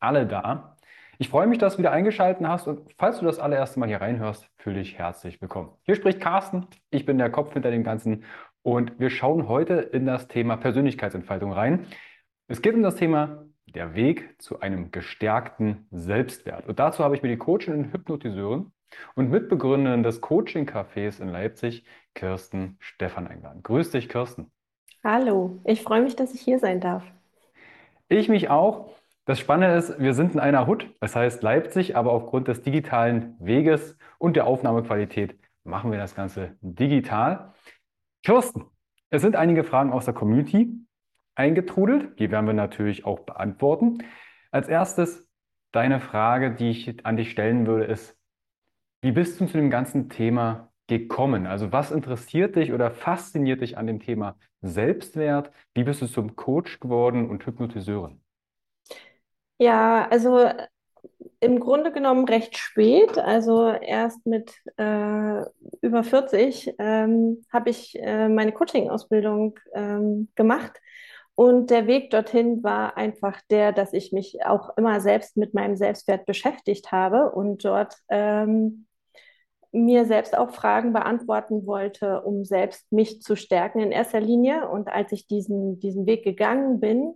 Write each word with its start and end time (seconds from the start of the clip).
alle 0.00 0.26
da. 0.26 0.76
Ich 1.18 1.28
freue 1.28 1.46
mich, 1.46 1.58
dass 1.58 1.74
du 1.74 1.78
wieder 1.80 1.90
eingeschaltet 1.90 2.46
hast 2.46 2.68
und 2.68 2.92
falls 2.96 3.18
du 3.18 3.24
das 3.24 3.40
allererste 3.40 3.80
Mal 3.80 3.88
hier 3.88 4.00
reinhörst, 4.00 4.48
fühle 4.56 4.78
dich 4.78 4.98
herzlich 4.98 5.40
willkommen. 5.40 5.72
Hier 5.82 5.96
spricht 5.96 6.20
Carsten, 6.20 6.66
ich 6.90 7.06
bin 7.06 7.18
der 7.18 7.30
Kopf 7.30 7.52
hinter 7.52 7.70
dem 7.72 7.82
Ganzen 7.82 8.24
und 8.62 9.00
wir 9.00 9.10
schauen 9.10 9.48
heute 9.48 9.74
in 9.74 10.06
das 10.06 10.28
Thema 10.28 10.56
Persönlichkeitsentfaltung 10.56 11.52
rein. 11.52 11.86
Es 12.46 12.62
geht 12.62 12.74
um 12.74 12.82
das 12.82 12.94
Thema 12.94 13.44
der 13.66 13.94
Weg 13.94 14.40
zu 14.40 14.60
einem 14.60 14.92
gestärkten 14.92 15.86
Selbstwert. 15.90 16.66
Und 16.68 16.78
dazu 16.78 17.02
habe 17.02 17.16
ich 17.16 17.22
mir 17.22 17.28
die 17.28 17.36
Coachin 17.36 17.74
und 17.74 17.92
Hypnotiseurin 17.92 18.72
und 19.14 19.30
Mitbegründerin 19.30 20.02
des 20.02 20.20
Coaching-Cafés 20.20 21.20
in 21.20 21.28
Leipzig, 21.28 21.84
Kirsten 22.14 22.76
Stefan, 22.78 23.26
eingeladen. 23.26 23.62
Grüß 23.62 23.90
dich, 23.90 24.08
Kirsten. 24.08 24.50
Hallo, 25.04 25.60
ich 25.64 25.82
freue 25.82 26.02
mich, 26.02 26.16
dass 26.16 26.34
ich 26.34 26.40
hier 26.40 26.58
sein 26.58 26.80
darf. 26.80 27.04
Ich 28.08 28.28
mich 28.28 28.48
auch. 28.48 28.88
Das 29.28 29.38
Spannende 29.38 29.76
ist, 29.76 30.00
wir 30.00 30.14
sind 30.14 30.32
in 30.32 30.40
einer 30.40 30.66
Hut, 30.66 30.88
das 31.00 31.14
heißt 31.14 31.42
Leipzig, 31.42 31.96
aber 31.96 32.12
aufgrund 32.12 32.48
des 32.48 32.62
digitalen 32.62 33.36
Weges 33.38 33.98
und 34.16 34.36
der 34.36 34.46
Aufnahmequalität 34.46 35.38
machen 35.64 35.92
wir 35.92 35.98
das 35.98 36.14
Ganze 36.14 36.56
digital. 36.62 37.52
Kirsten, 38.22 38.64
es 39.10 39.20
sind 39.20 39.36
einige 39.36 39.64
Fragen 39.64 39.92
aus 39.92 40.06
der 40.06 40.14
Community 40.14 40.72
eingetrudelt, 41.34 42.18
die 42.18 42.30
werden 42.30 42.46
wir 42.46 42.54
natürlich 42.54 43.04
auch 43.04 43.18
beantworten. 43.18 43.98
Als 44.50 44.66
erstes, 44.66 45.28
deine 45.72 46.00
Frage, 46.00 46.54
die 46.54 46.70
ich 46.70 47.04
an 47.04 47.18
dich 47.18 47.30
stellen 47.30 47.66
würde, 47.66 47.84
ist, 47.84 48.16
wie 49.02 49.12
bist 49.12 49.38
du 49.38 49.44
zu 49.44 49.58
dem 49.58 49.68
ganzen 49.68 50.08
Thema 50.08 50.72
gekommen? 50.86 51.46
Also 51.46 51.70
was 51.70 51.90
interessiert 51.90 52.56
dich 52.56 52.72
oder 52.72 52.90
fasziniert 52.90 53.60
dich 53.60 53.76
an 53.76 53.86
dem 53.86 54.00
Thema 54.00 54.38
Selbstwert? 54.62 55.52
Wie 55.74 55.84
bist 55.84 56.00
du 56.00 56.06
zum 56.06 56.34
Coach 56.34 56.80
geworden 56.80 57.28
und 57.28 57.44
Hypnotiseurin? 57.44 58.22
Ja, 59.58 60.08
also 60.08 60.48
im 61.40 61.60
Grunde 61.60 61.92
genommen 61.92 62.24
recht 62.26 62.56
spät, 62.58 63.18
also 63.18 63.68
erst 63.70 64.26
mit 64.26 64.52
äh, 64.76 65.42
über 65.80 66.02
40 66.02 66.74
ähm, 66.78 67.42
habe 67.52 67.70
ich 67.70 67.96
äh, 68.00 68.28
meine 68.28 68.52
Coaching-Ausbildung 68.52 69.58
ähm, 69.74 70.28
gemacht. 70.34 70.72
Und 71.34 71.70
der 71.70 71.86
Weg 71.86 72.10
dorthin 72.10 72.64
war 72.64 72.96
einfach 72.96 73.40
der, 73.50 73.72
dass 73.72 73.92
ich 73.92 74.12
mich 74.12 74.44
auch 74.44 74.76
immer 74.76 75.00
selbst 75.00 75.36
mit 75.36 75.54
meinem 75.54 75.76
Selbstwert 75.76 76.26
beschäftigt 76.26 76.90
habe 76.90 77.30
und 77.30 77.64
dort 77.64 77.94
ähm, 78.08 78.86
mir 79.70 80.06
selbst 80.06 80.36
auch 80.36 80.50
Fragen 80.50 80.92
beantworten 80.92 81.66
wollte, 81.66 82.22
um 82.22 82.44
selbst 82.44 82.90
mich 82.90 83.22
zu 83.22 83.36
stärken 83.36 83.78
in 83.80 83.92
erster 83.92 84.20
Linie. 84.20 84.68
Und 84.68 84.88
als 84.88 85.12
ich 85.12 85.28
diesen, 85.28 85.78
diesen 85.78 86.06
Weg 86.06 86.24
gegangen 86.24 86.80
bin, 86.80 87.14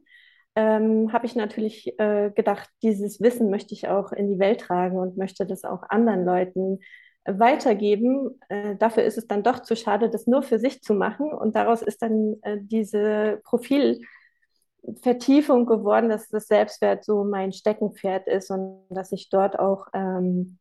ähm, 0.54 1.12
habe 1.12 1.26
ich 1.26 1.34
natürlich 1.34 1.98
äh, 1.98 2.30
gedacht, 2.30 2.68
dieses 2.82 3.20
Wissen 3.20 3.50
möchte 3.50 3.74
ich 3.74 3.88
auch 3.88 4.12
in 4.12 4.28
die 4.28 4.38
Welt 4.38 4.60
tragen 4.60 4.98
und 4.98 5.16
möchte 5.16 5.46
das 5.46 5.64
auch 5.64 5.82
anderen 5.88 6.24
Leuten 6.24 6.78
weitergeben. 7.24 8.38
Äh, 8.48 8.76
dafür 8.76 9.04
ist 9.04 9.18
es 9.18 9.26
dann 9.26 9.42
doch 9.42 9.60
zu 9.60 9.76
schade, 9.76 10.10
das 10.10 10.26
nur 10.26 10.42
für 10.42 10.58
sich 10.58 10.82
zu 10.82 10.94
machen. 10.94 11.32
Und 11.32 11.56
daraus 11.56 11.82
ist 11.82 12.02
dann 12.02 12.36
äh, 12.42 12.58
diese 12.60 13.40
Profilvertiefung 13.44 15.66
geworden, 15.66 16.08
dass 16.08 16.28
das 16.28 16.48
Selbstwert 16.48 17.04
so 17.04 17.24
mein 17.24 17.52
Steckenpferd 17.52 18.26
ist 18.26 18.50
und 18.50 18.86
dass 18.90 19.12
ich 19.12 19.30
dort 19.30 19.58
auch 19.58 19.86
ähm, 19.94 20.58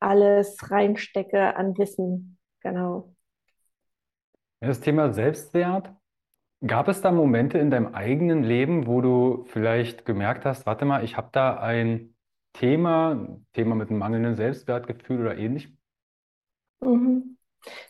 alles 0.00 0.70
reinstecke 0.70 1.56
an 1.56 1.78
Wissen. 1.78 2.38
Genau. 2.60 3.14
Das 4.60 4.80
Thema 4.80 5.12
Selbstwert 5.12 5.92
Gab 6.64 6.86
es 6.88 7.00
da 7.00 7.10
Momente 7.10 7.58
in 7.58 7.70
deinem 7.70 7.94
eigenen 7.94 8.44
Leben, 8.44 8.86
wo 8.86 9.00
du 9.00 9.44
vielleicht 9.48 10.04
gemerkt 10.04 10.44
hast, 10.44 10.64
warte 10.64 10.84
mal, 10.84 11.02
ich 11.02 11.16
habe 11.16 11.28
da 11.32 11.56
ein 11.56 12.14
Thema, 12.52 13.38
Thema 13.52 13.74
mit 13.74 13.90
einem 13.90 13.98
mangelnden 13.98 14.36
Selbstwertgefühl 14.36 15.20
oder 15.20 15.36
ähnlich? 15.36 15.76
Mhm. 16.80 17.36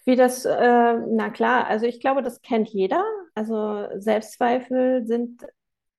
Wie 0.04 0.16
das, 0.16 0.44
äh, 0.44 0.94
na 1.08 1.30
klar, 1.30 1.66
also 1.66 1.86
ich 1.86 2.00
glaube, 2.00 2.22
das 2.22 2.40
kennt 2.42 2.68
jeder. 2.68 3.04
Also 3.34 3.88
Selbstzweifel 3.98 5.06
sind 5.06 5.46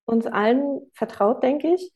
uns 0.06 0.26
allen 0.26 0.82
vertraut, 0.94 1.44
denke 1.44 1.74
ich. 1.74 1.92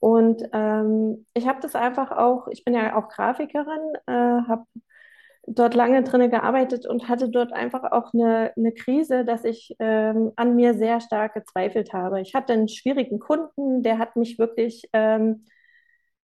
Und 0.00 0.42
ähm, 0.52 1.26
ich 1.34 1.46
habe 1.46 1.60
das 1.60 1.74
einfach 1.74 2.10
auch, 2.10 2.48
ich 2.48 2.64
bin 2.64 2.74
ja 2.74 2.96
auch 2.96 3.08
Grafikerin, 3.08 3.94
äh, 4.06 4.12
habe 4.12 4.64
dort 5.46 5.74
lange 5.74 6.02
drin 6.02 6.30
gearbeitet 6.30 6.86
und 6.86 7.08
hatte 7.08 7.28
dort 7.28 7.52
einfach 7.52 7.90
auch 7.90 8.14
eine, 8.14 8.52
eine 8.56 8.72
Krise, 8.72 9.24
dass 9.24 9.44
ich 9.44 9.74
ähm, 9.78 10.32
an 10.36 10.54
mir 10.54 10.74
sehr 10.74 11.00
stark 11.00 11.34
gezweifelt 11.34 11.92
habe. 11.92 12.20
Ich 12.20 12.34
hatte 12.34 12.52
einen 12.52 12.68
schwierigen 12.68 13.18
Kunden, 13.18 13.82
der 13.82 13.98
hat 13.98 14.16
mich 14.16 14.38
wirklich 14.38 14.88
ähm, 14.92 15.46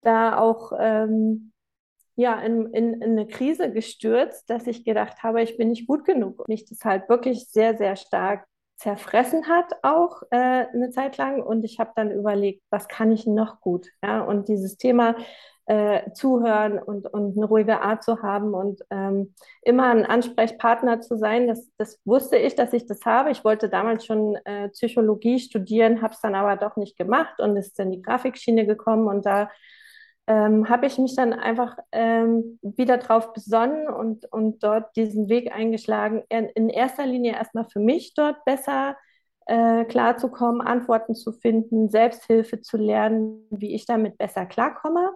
da 0.03 0.36
auch 0.38 0.72
ähm, 0.78 1.53
ja, 2.16 2.41
in, 2.41 2.66
in, 2.72 2.94
in, 2.94 3.03
eine 3.03 3.26
Krise 3.26 3.72
gestürzt, 3.72 4.48
dass 4.48 4.66
ich 4.66 4.84
gedacht 4.84 5.22
habe, 5.22 5.42
ich 5.42 5.56
bin 5.56 5.70
nicht 5.70 5.86
gut 5.86 6.04
genug. 6.04 6.41
Und 6.41 6.48
mich 6.48 6.64
das 6.64 6.84
halt 6.84 7.08
wirklich 7.08 7.48
sehr, 7.48 7.76
sehr 7.76 7.97
stark 7.97 8.47
zerfressen 8.76 9.48
hat, 9.48 9.72
auch 9.83 10.22
äh, 10.30 10.66
eine 10.72 10.91
Zeit 10.91 11.16
lang. 11.16 11.42
Und 11.42 11.65
ich 11.65 11.78
habe 11.80 11.92
dann 11.97 12.10
überlegt, 12.10 12.62
was 12.71 12.89
kann 12.89 13.10
ich 13.10 13.27
noch 13.27 13.60
gut? 13.60 13.89
Ja? 14.03 14.22
Und 14.22 14.48
dieses 14.48 14.77
Thema 14.77 15.16
äh, 15.66 16.13
zuhören 16.13 16.78
und, 16.78 17.07
und 17.07 17.37
eine 17.37 17.47
ruhige 17.47 17.81
Art 17.81 18.05
zu 18.05 18.22
haben 18.22 18.53
und 18.55 18.83
ähm, 18.91 19.34
immer 19.63 19.91
ein 19.91 20.05
Ansprechpartner 20.05 21.01
zu 21.01 21.16
sein. 21.16 21.47
Das, 21.47 21.71
das 21.78 22.01
wusste 22.05 22.37
ich, 22.37 22.55
dass 22.55 22.72
ich 22.72 22.87
das 22.87 23.05
habe. 23.07 23.31
Ich 23.31 23.45
wollte 23.45 23.69
damals 23.69 24.05
schon 24.05 24.37
äh, 24.45 24.69
Psychologie 24.71 25.39
studieren, 25.39 26.03
habe 26.03 26.15
es 26.15 26.21
dann 26.21 26.34
aber 26.34 26.57
doch 26.57 26.77
nicht 26.77 26.97
gemacht 26.99 27.41
und 27.41 27.57
ist 27.57 27.78
in 27.81 27.93
die 27.93 28.03
Grafikschiene 28.03 28.66
gekommen 28.66 29.09
und 29.09 29.25
da 29.25 29.49
ähm, 30.27 30.69
habe 30.69 30.87
ich 30.87 30.99
mich 30.99 31.16
dann 31.16 31.33
einfach 31.33 31.77
ähm, 31.93 32.59
wieder 32.63 32.97
drauf 32.99 33.33
besonnen 33.33 33.89
und, 33.89 34.31
und 34.33 34.63
dort 34.63 34.97
diesen 34.97 35.28
Weg 35.28 35.53
eingeschlagen, 35.53 36.22
in, 36.31 36.47
in 36.47 36.69
erster 36.71 37.07
Linie 37.07 37.34
erstmal 37.34 37.66
für 37.66 37.81
mich 37.81 38.15
dort 38.15 38.43
besser 38.45 38.97
äh, 39.47 39.84
klarzukommen, 39.84 40.63
Antworten 40.63 41.15
zu 41.15 41.33
finden, 41.33 41.91
Selbsthilfe 41.91 42.61
zu 42.63 42.78
lernen, 42.78 43.47
wie 43.51 43.75
ich 43.75 43.84
damit 43.84 44.16
besser 44.16 44.47
klarkomme. 44.47 45.11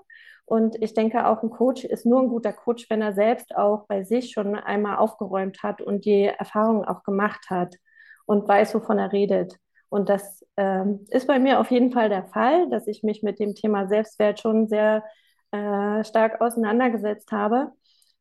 Und 0.49 0.83
ich 0.83 0.95
denke, 0.95 1.27
auch 1.27 1.43
ein 1.43 1.51
Coach 1.51 1.85
ist 1.85 2.07
nur 2.07 2.23
ein 2.23 2.29
guter 2.29 2.55
Coach, 2.55 2.89
wenn 2.89 3.03
er 3.03 3.13
selbst 3.13 3.55
auch 3.55 3.87
bei 3.87 4.03
sich 4.03 4.31
schon 4.31 4.55
einmal 4.55 4.97
aufgeräumt 4.97 5.63
hat 5.63 5.83
und 5.83 6.07
die 6.07 6.25
Erfahrungen 6.25 6.87
auch 6.87 7.03
gemacht 7.03 7.51
hat 7.51 7.77
und 8.25 8.49
weiß, 8.49 8.75
wovon 8.75 8.99
er 8.99 9.13
redet. 9.13 9.59
Und 9.91 10.09
das 10.09 10.47
ähm, 10.57 11.05
ist 11.11 11.27
bei 11.27 11.39
mir 11.39 11.61
auf 11.61 11.71
jeden 11.71 11.93
Fall 11.93 12.09
der 12.09 12.25
Fall, 12.25 12.71
dass 12.71 12.87
ich 12.87 13.03
mich 13.03 13.23
mit 13.23 13.39
dem 13.39 13.55
Thema 13.55 13.89
Selbstwert 13.89 14.41
schon 14.41 14.69
sehr 14.69 15.05
äh, 15.51 16.03
stark 16.03 16.41
auseinandergesetzt 16.41 17.31
habe. 17.31 17.73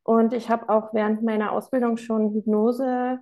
Und 0.04 0.34
ich 0.34 0.50
habe 0.50 0.68
auch 0.68 0.94
während 0.94 1.24
meiner 1.24 1.54
Ausbildung 1.54 1.96
schon 1.96 2.34
Hypnose, 2.34 3.20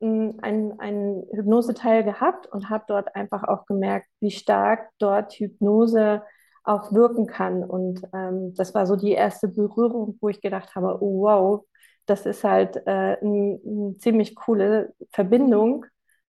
einen, 0.00 0.80
einen 0.80 1.24
Hypnoseteil 1.30 2.04
gehabt 2.04 2.46
und 2.46 2.70
habe 2.70 2.84
dort 2.88 3.14
einfach 3.14 3.44
auch 3.44 3.66
gemerkt, 3.66 4.08
wie 4.20 4.30
stark 4.30 4.88
dort 4.98 5.34
Hypnose 5.34 6.22
auch 6.66 6.92
wirken 6.92 7.26
kann. 7.26 7.62
Und 7.64 8.02
ähm, 8.12 8.54
das 8.54 8.74
war 8.74 8.86
so 8.86 8.96
die 8.96 9.12
erste 9.12 9.48
Berührung, 9.48 10.18
wo 10.20 10.28
ich 10.28 10.40
gedacht 10.40 10.74
habe, 10.74 10.98
oh, 11.00 11.22
wow, 11.22 11.64
das 12.06 12.26
ist 12.26 12.44
halt 12.44 12.76
äh, 12.86 13.16
eine 13.20 13.60
ein 13.64 13.98
ziemlich 13.98 14.34
coole 14.34 14.94
Verbindung, 15.10 15.86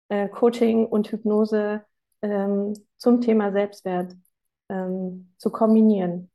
äh, 0.09 0.29
Coaching 0.29 0.87
und 0.87 1.09
Hypnose 1.11 1.83
ähm, 2.23 2.75
zum 2.97 3.21
Thema 3.21 3.53
Selbstwert 3.53 4.15
ähm, 4.69 5.33
zu 5.39 5.51
kombinieren. 5.51 6.31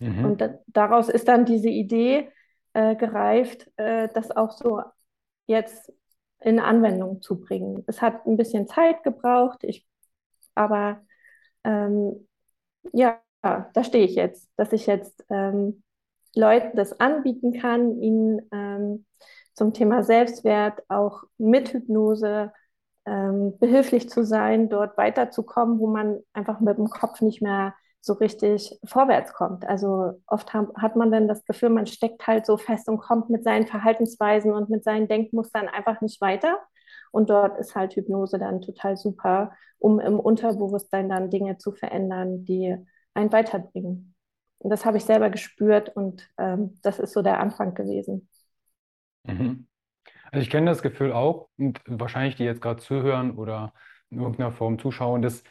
Mhm. 0.00 0.24
Und 0.24 0.40
da, 0.40 0.58
daraus 0.66 1.08
ist 1.08 1.28
dann 1.28 1.44
diese 1.44 1.68
Idee 1.68 2.30
äh, 2.74 2.96
gereift, 2.96 3.70
äh, 3.76 4.08
das 4.12 4.30
auch 4.30 4.50
so 4.50 4.82
jetzt 5.46 5.92
in 6.40 6.60
Anwendung 6.60 7.22
zu 7.22 7.40
bringen. 7.40 7.84
Es 7.86 8.02
hat 8.02 8.26
ein 8.26 8.36
bisschen 8.36 8.68
Zeit 8.68 9.02
gebraucht, 9.02 9.64
ich, 9.64 9.86
aber 10.54 11.00
ähm, 11.64 12.25
ja, 12.92 13.20
da 13.42 13.84
stehe 13.84 14.04
ich 14.04 14.14
jetzt, 14.14 14.48
dass 14.56 14.72
ich 14.72 14.86
jetzt 14.86 15.24
ähm, 15.30 15.82
Leuten 16.34 16.76
das 16.76 16.98
anbieten 17.00 17.52
kann, 17.60 18.00
ihnen 18.00 18.42
ähm, 18.52 19.06
zum 19.54 19.72
Thema 19.72 20.02
Selbstwert 20.02 20.82
auch 20.88 21.22
mit 21.38 21.72
Hypnose 21.72 22.52
ähm, 23.06 23.56
behilflich 23.58 24.10
zu 24.10 24.24
sein, 24.24 24.68
dort 24.68 24.98
weiterzukommen, 24.98 25.78
wo 25.78 25.86
man 25.86 26.20
einfach 26.32 26.60
mit 26.60 26.76
dem 26.76 26.88
Kopf 26.88 27.20
nicht 27.20 27.40
mehr 27.40 27.74
so 28.00 28.12
richtig 28.14 28.78
vorwärts 28.84 29.32
kommt. 29.32 29.66
Also 29.66 30.20
oft 30.26 30.52
haben, 30.54 30.68
hat 30.76 30.94
man 30.96 31.10
dann 31.10 31.26
das 31.28 31.44
Gefühl, 31.44 31.70
man 31.70 31.86
steckt 31.86 32.26
halt 32.26 32.46
so 32.46 32.56
fest 32.56 32.88
und 32.88 32.98
kommt 32.98 33.30
mit 33.30 33.42
seinen 33.44 33.66
Verhaltensweisen 33.66 34.52
und 34.52 34.70
mit 34.70 34.84
seinen 34.84 35.08
Denkmustern 35.08 35.68
einfach 35.68 36.00
nicht 36.00 36.20
weiter. 36.20 36.58
Und 37.16 37.30
dort 37.30 37.58
ist 37.58 37.74
halt 37.74 37.96
Hypnose 37.96 38.38
dann 38.38 38.60
total 38.60 38.98
super, 38.98 39.52
um 39.78 40.00
im 40.00 40.20
Unterbewusstsein 40.20 41.08
dann 41.08 41.30
Dinge 41.30 41.56
zu 41.56 41.72
verändern, 41.72 42.44
die 42.44 42.76
einen 43.14 43.32
weiterbringen. 43.32 44.14
Und 44.58 44.68
das 44.68 44.84
habe 44.84 44.98
ich 44.98 45.06
selber 45.06 45.30
gespürt 45.30 45.96
und 45.96 46.28
ähm, 46.36 46.78
das 46.82 46.98
ist 46.98 47.14
so 47.14 47.22
der 47.22 47.40
Anfang 47.40 47.72
gewesen. 47.72 48.28
Mhm. 49.24 49.66
Also 50.30 50.42
ich 50.42 50.50
kenne 50.50 50.66
das 50.66 50.82
Gefühl 50.82 51.10
auch 51.10 51.48
und 51.56 51.80
wahrscheinlich 51.86 52.36
die 52.36 52.44
jetzt 52.44 52.60
gerade 52.60 52.82
zuhören 52.82 53.38
oder 53.38 53.72
in 54.10 54.18
irgendeiner 54.18 54.52
Form 54.52 54.78
zuschauen, 54.78 55.22
das 55.22 55.42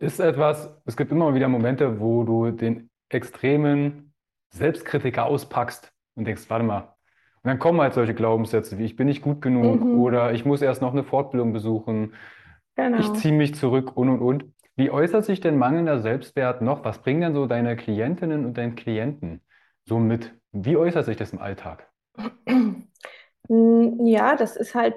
ist 0.00 0.18
etwas, 0.18 0.68
es 0.84 0.96
gibt 0.96 1.12
immer 1.12 1.32
wieder 1.32 1.46
Momente, 1.46 2.00
wo 2.00 2.24
du 2.24 2.50
den 2.50 2.90
extremen 3.08 4.12
Selbstkritiker 4.50 5.26
auspackst 5.26 5.92
und 6.16 6.24
denkst, 6.24 6.50
warte 6.50 6.64
mal. 6.64 6.97
Und 7.42 7.48
dann 7.48 7.58
kommen 7.58 7.80
halt 7.80 7.94
solche 7.94 8.14
Glaubenssätze 8.14 8.78
wie 8.78 8.84
ich 8.84 8.96
bin 8.96 9.06
nicht 9.06 9.22
gut 9.22 9.40
genug 9.40 9.84
mhm. 9.84 9.98
oder 10.00 10.32
ich 10.32 10.44
muss 10.44 10.62
erst 10.62 10.82
noch 10.82 10.92
eine 10.92 11.04
Fortbildung 11.04 11.52
besuchen, 11.52 12.14
genau. 12.76 12.98
ich 12.98 13.12
ziehe 13.14 13.34
mich 13.34 13.54
zurück 13.54 13.96
und 13.96 14.08
und 14.08 14.20
und. 14.20 14.44
Wie 14.76 14.90
äußert 14.90 15.24
sich 15.24 15.40
denn 15.40 15.58
mangelnder 15.58 15.98
Selbstwert 15.98 16.62
noch? 16.62 16.84
Was 16.84 16.98
bringen 16.98 17.20
denn 17.20 17.34
so 17.34 17.46
deine 17.46 17.76
Klientinnen 17.76 18.44
und 18.44 18.56
deinen 18.56 18.76
Klienten 18.76 19.40
so 19.84 19.98
mit? 19.98 20.34
Wie 20.52 20.76
äußert 20.76 21.04
sich 21.04 21.16
das 21.16 21.32
im 21.32 21.40
Alltag? 21.40 21.88
Ja, 23.50 24.36
das 24.36 24.56
ist 24.56 24.74
halt 24.74 24.94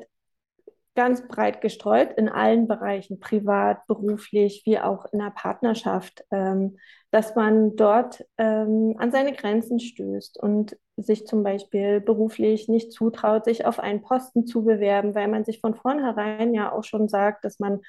ganz 0.95 1.27
breit 1.27 1.61
gestreut 1.61 2.13
in 2.17 2.27
allen 2.27 2.67
Bereichen, 2.67 3.19
privat, 3.19 3.85
beruflich, 3.87 4.63
wie 4.65 4.79
auch 4.79 5.05
in 5.13 5.19
der 5.19 5.31
Partnerschaft, 5.31 6.25
ähm, 6.31 6.77
dass 7.11 7.35
man 7.35 7.75
dort 7.75 8.25
ähm, 8.37 8.95
an 8.97 9.11
seine 9.11 9.33
Grenzen 9.33 9.79
stößt 9.79 10.37
und 10.41 10.77
sich 10.97 11.25
zum 11.25 11.43
Beispiel 11.43 12.01
beruflich 12.01 12.67
nicht 12.67 12.91
zutraut, 12.91 13.45
sich 13.45 13.65
auf 13.65 13.79
einen 13.79 14.01
Posten 14.01 14.45
zu 14.45 14.63
bewerben, 14.63 15.15
weil 15.15 15.29
man 15.29 15.45
sich 15.45 15.61
von 15.61 15.75
vornherein 15.75 16.53
ja 16.53 16.71
auch 16.71 16.83
schon 16.83 17.07
sagt, 17.07 17.45
dass 17.45 17.59
man 17.59 17.81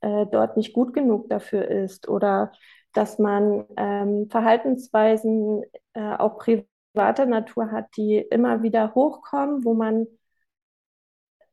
äh, 0.00 0.26
dort 0.30 0.56
nicht 0.56 0.72
gut 0.72 0.94
genug 0.94 1.28
dafür 1.28 1.66
ist 1.68 2.08
oder 2.08 2.52
dass 2.92 3.18
man 3.18 3.64
ähm, 3.76 4.28
Verhaltensweisen 4.30 5.62
äh, 5.94 6.16
auch 6.16 6.38
privater 6.38 7.26
Natur 7.26 7.72
hat, 7.72 7.86
die 7.96 8.18
immer 8.18 8.62
wieder 8.62 8.94
hochkommen, 8.94 9.64
wo 9.64 9.74
man 9.74 10.06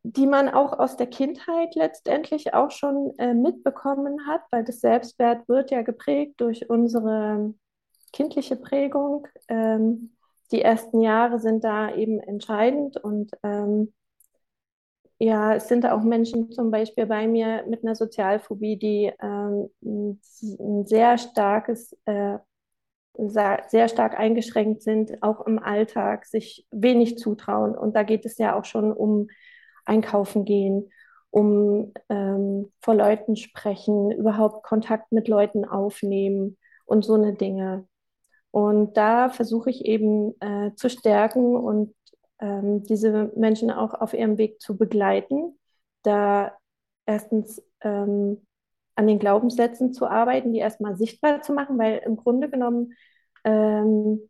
die 0.03 0.25
man 0.25 0.50
auch 0.50 0.77
aus 0.77 0.98
der 0.98 1.07
Kindheit 1.07 1.75
letztendlich 1.75 2.53
auch 2.53 2.71
schon 2.71 3.13
äh, 3.19 3.33
mitbekommen 3.33 4.25
hat, 4.27 4.42
weil 4.51 4.63
das 4.63 4.80
Selbstwert 4.80 5.48
wird 5.48 5.69
ja 5.71 5.83
geprägt 5.83 6.36
durch 6.38 6.69
unsere 6.69 7.53
kindliche 8.12 8.56
Prägung. 8.56 9.27
Ähm, 9.48 10.15
die 10.51 10.62
ersten 10.62 11.01
Jahre 11.01 11.39
sind 11.39 11.63
da 11.63 11.94
eben 11.94 12.19
entscheidend 12.19 12.98
und 12.98 13.31
ähm, 13.44 13.94
ja, 15.19 15.53
es 15.53 15.68
sind 15.68 15.86
auch 15.86 16.01
Menschen 16.01 16.51
zum 16.51 16.71
Beispiel 16.71 17.06
bei 17.06 17.27
mir 17.27 17.63
mit 17.68 17.83
einer 17.83 17.94
Sozialphobie, 17.94 18.77
die 18.77 19.13
ähm, 19.21 19.69
ein 19.83 20.86
sehr 20.88 21.19
starkes, 21.19 21.95
äh, 22.06 22.39
sehr 23.13 23.88
stark 23.88 24.18
eingeschränkt 24.18 24.81
sind, 24.81 25.21
auch 25.21 25.45
im 25.45 25.59
Alltag, 25.59 26.25
sich 26.25 26.65
wenig 26.71 27.19
zutrauen. 27.19 27.77
Und 27.77 27.95
da 27.95 28.01
geht 28.01 28.25
es 28.25 28.39
ja 28.39 28.57
auch 28.57 28.65
schon 28.65 28.92
um 28.92 29.27
einkaufen 29.86 30.45
gehen, 30.45 30.92
um 31.30 31.94
ähm, 32.10 32.72
vor 32.81 32.95
Leuten 32.95 33.36
sprechen, 33.36 34.12
überhaupt 34.12 34.63
Kontakt 34.63 35.12
mit 35.12 35.28
Leuten 35.28 35.66
aufnehmen 35.66 36.57
und 36.86 37.06
so 37.06 37.13
eine 37.13 37.33
Dinge. 37.33 37.88
Und 38.51 38.98
da 38.98 39.30
versuche 39.30 39.69
ich 39.69 39.86
eben 39.86 40.39
äh, 40.42 40.75
zu 40.75 40.89
stärken 40.89 41.56
und 41.56 41.95
ähm, 42.39 42.83
diese 42.83 43.31
Menschen 43.36 43.72
auch 43.72 43.94
auf 43.94 44.13
ihrem 44.13 44.38
Weg 44.38 44.62
zu 44.62 44.78
begleiten, 44.78 45.57
da 46.04 46.51
erstens 47.06 47.63
ähm, 47.81 48.45
an 48.95 49.07
den 49.07 49.19
Glaubenssätzen 49.19 49.94
zu 49.94 50.06
arbeiten, 50.06 50.51
die 50.51 50.60
erstmal 50.60 50.98
sichtbar 50.98 51.42
zu 51.42 51.54
machen, 51.54 51.78
weil 51.78 52.01
im 52.06 52.18
Grunde 52.18 52.50
genommen 52.50 52.94
ähm, 53.44 54.30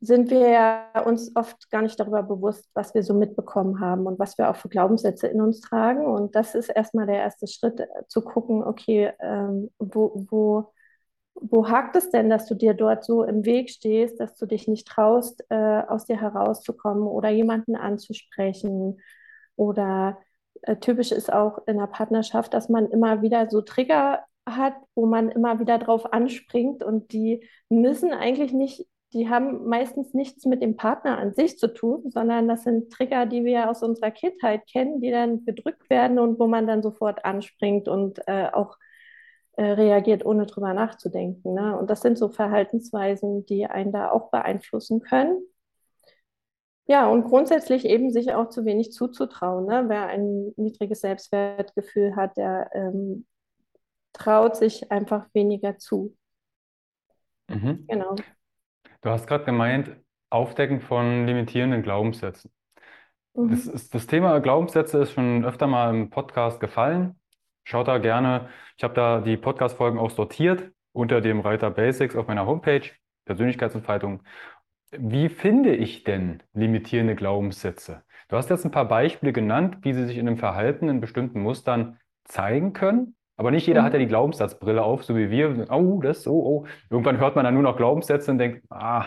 sind 0.00 0.30
wir 0.30 0.48
ja 0.48 1.00
uns 1.04 1.34
oft 1.34 1.70
gar 1.70 1.82
nicht 1.82 1.98
darüber 1.98 2.22
bewusst, 2.22 2.68
was 2.74 2.94
wir 2.94 3.02
so 3.02 3.14
mitbekommen 3.14 3.80
haben 3.80 4.06
und 4.06 4.18
was 4.18 4.38
wir 4.38 4.48
auch 4.48 4.56
für 4.56 4.68
Glaubenssätze 4.68 5.26
in 5.26 5.40
uns 5.40 5.60
tragen. 5.60 6.06
Und 6.06 6.36
das 6.36 6.54
ist 6.54 6.68
erstmal 6.68 7.06
der 7.06 7.16
erste 7.18 7.48
Schritt, 7.48 7.80
äh, 7.80 7.86
zu 8.08 8.22
gucken, 8.22 8.62
okay, 8.62 9.12
ähm, 9.20 9.70
wo, 9.78 10.24
wo, 10.30 10.72
wo 11.34 11.68
hakt 11.68 11.96
es 11.96 12.10
denn, 12.10 12.30
dass 12.30 12.46
du 12.46 12.54
dir 12.54 12.74
dort 12.74 13.04
so 13.04 13.24
im 13.24 13.44
Weg 13.44 13.70
stehst, 13.70 14.20
dass 14.20 14.36
du 14.36 14.46
dich 14.46 14.68
nicht 14.68 14.86
traust, 14.86 15.44
äh, 15.50 15.82
aus 15.88 16.06
dir 16.06 16.20
herauszukommen 16.20 17.04
oder 17.04 17.30
jemanden 17.30 17.74
anzusprechen? 17.76 19.00
Oder 19.56 20.18
äh, 20.62 20.76
typisch 20.76 21.12
ist 21.12 21.32
auch 21.32 21.66
in 21.66 21.78
der 21.78 21.86
Partnerschaft, 21.88 22.54
dass 22.54 22.68
man 22.68 22.88
immer 22.90 23.22
wieder 23.22 23.48
so 23.50 23.62
Trigger 23.62 24.24
hat, 24.46 24.74
wo 24.94 25.06
man 25.06 25.30
immer 25.30 25.60
wieder 25.60 25.78
drauf 25.78 26.12
anspringt 26.12 26.82
und 26.84 27.12
die 27.12 27.44
müssen 27.68 28.12
eigentlich 28.12 28.52
nicht 28.52 28.86
die 29.12 29.28
haben 29.28 29.66
meistens 29.66 30.12
nichts 30.12 30.44
mit 30.44 30.60
dem 30.60 30.76
Partner 30.76 31.18
an 31.18 31.32
sich 31.32 31.58
zu 31.58 31.72
tun, 31.72 32.10
sondern 32.10 32.46
das 32.46 32.64
sind 32.64 32.92
Trigger, 32.92 33.24
die 33.26 33.44
wir 33.44 33.70
aus 33.70 33.82
unserer 33.82 34.10
Kindheit 34.10 34.66
kennen, 34.66 35.00
die 35.00 35.10
dann 35.10 35.44
gedrückt 35.44 35.88
werden 35.88 36.18
und 36.18 36.38
wo 36.38 36.46
man 36.46 36.66
dann 36.66 36.82
sofort 36.82 37.24
anspringt 37.24 37.88
und 37.88 38.20
äh, 38.26 38.48
auch 38.52 38.76
äh, 39.56 39.64
reagiert, 39.64 40.26
ohne 40.26 40.46
drüber 40.46 40.74
nachzudenken. 40.74 41.54
Ne? 41.54 41.76
Und 41.78 41.88
das 41.90 42.02
sind 42.02 42.18
so 42.18 42.28
Verhaltensweisen, 42.28 43.46
die 43.46 43.66
einen 43.66 43.92
da 43.92 44.10
auch 44.10 44.30
beeinflussen 44.30 45.00
können. 45.00 45.40
Ja, 46.86 47.08
und 47.08 47.24
grundsätzlich 47.24 47.84
eben 47.84 48.12
sich 48.12 48.32
auch 48.34 48.48
zu 48.48 48.64
wenig 48.64 48.92
zuzutrauen. 48.92 49.66
Ne? 49.66 49.84
Wer 49.88 50.06
ein 50.06 50.52
niedriges 50.56 51.00
Selbstwertgefühl 51.00 52.14
hat, 52.16 52.36
der 52.36 52.70
ähm, 52.72 53.26
traut 54.12 54.56
sich 54.56 54.90
einfach 54.90 55.26
weniger 55.34 55.78
zu. 55.78 56.16
Mhm. 57.48 57.84
Genau. 57.88 58.16
Du 59.02 59.10
hast 59.10 59.26
gerade 59.26 59.44
gemeint, 59.44 59.96
Aufdecken 60.30 60.80
von 60.80 61.26
limitierenden 61.26 61.82
Glaubenssätzen. 61.82 62.50
Mhm. 63.34 63.50
Das, 63.50 63.66
ist, 63.66 63.94
das 63.94 64.06
Thema 64.06 64.40
Glaubenssätze 64.40 64.98
ist 64.98 65.12
schon 65.12 65.44
öfter 65.44 65.66
mal 65.66 65.94
im 65.94 66.10
Podcast 66.10 66.60
gefallen. 66.60 67.18
Schaut 67.64 67.88
da 67.88 67.98
gerne, 67.98 68.48
ich 68.76 68.84
habe 68.84 68.94
da 68.94 69.20
die 69.20 69.36
Podcast-Folgen 69.36 69.98
auch 69.98 70.10
sortiert 70.10 70.72
unter 70.92 71.20
dem 71.20 71.40
Reiter 71.40 71.70
Basics 71.70 72.16
auf 72.16 72.26
meiner 72.26 72.46
Homepage, 72.46 72.90
Persönlichkeitsentfaltung. 73.26 74.22
Wie 74.90 75.28
finde 75.28 75.76
ich 75.76 76.02
denn 76.02 76.42
limitierende 76.54 77.14
Glaubenssätze? 77.14 78.02
Du 78.28 78.36
hast 78.36 78.50
jetzt 78.50 78.64
ein 78.64 78.70
paar 78.70 78.88
Beispiele 78.88 79.32
genannt, 79.32 79.78
wie 79.82 79.92
sie 79.92 80.06
sich 80.06 80.16
in 80.16 80.26
einem 80.26 80.38
Verhalten 80.38 80.88
in 80.88 81.00
bestimmten 81.00 81.40
Mustern 81.40 81.98
zeigen 82.24 82.72
können. 82.72 83.16
Aber 83.38 83.52
nicht 83.52 83.66
jeder 83.66 83.80
mhm. 83.80 83.84
hat 83.86 83.92
ja 83.94 84.00
die 84.00 84.08
Glaubenssatzbrille 84.08 84.82
auf, 84.82 85.04
so 85.04 85.16
wie 85.16 85.30
wir. 85.30 85.66
Oh, 85.70 86.00
das, 86.02 86.26
oh, 86.26 86.32
oh. 86.32 86.66
Irgendwann 86.90 87.18
hört 87.18 87.36
man 87.36 87.44
dann 87.44 87.54
nur 87.54 87.62
noch 87.62 87.76
Glaubenssätze 87.76 88.32
und 88.32 88.38
denkt, 88.38 88.64
ah, 88.68 89.06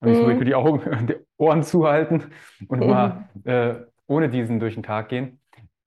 und 0.00 0.08
ich 0.08 0.18
mhm. 0.18 0.44
die 0.44 0.54
Augen, 0.54 1.06
die 1.06 1.16
Ohren 1.36 1.62
zuhalten 1.62 2.24
und 2.66 2.80
mhm. 2.80 2.86
mal 2.86 3.28
äh, 3.44 3.74
ohne 4.06 4.28
diesen 4.28 4.58
durch 4.58 4.74
den 4.74 4.82
Tag 4.82 5.10
gehen. 5.10 5.38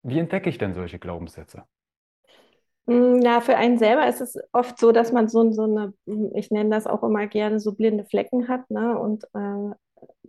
Wie 0.03 0.19
entdecke 0.19 0.49
ich 0.49 0.57
denn 0.57 0.73
solche 0.73 0.99
Glaubenssätze? 0.99 1.63
Mm, 2.85 3.19
Ja, 3.21 3.41
für 3.41 3.57
einen 3.57 3.77
selber 3.77 4.07
ist 4.07 4.21
es 4.21 4.37
oft 4.53 4.77
so, 4.77 4.91
dass 4.91 5.11
man 5.11 5.27
so, 5.27 5.51
so 5.51 5.63
eine, 5.63 5.93
ich 6.35 6.51
nenne 6.51 6.69
das 6.69 6.85
auch 6.85 7.03
immer 7.03 7.25
gerne 7.27 7.59
so 7.59 7.73
blinde 7.73 8.05
Flecken 8.05 8.47
hat, 8.47 8.69
ne? 8.69 8.97
Und 8.97 9.25
äh, 9.33 9.73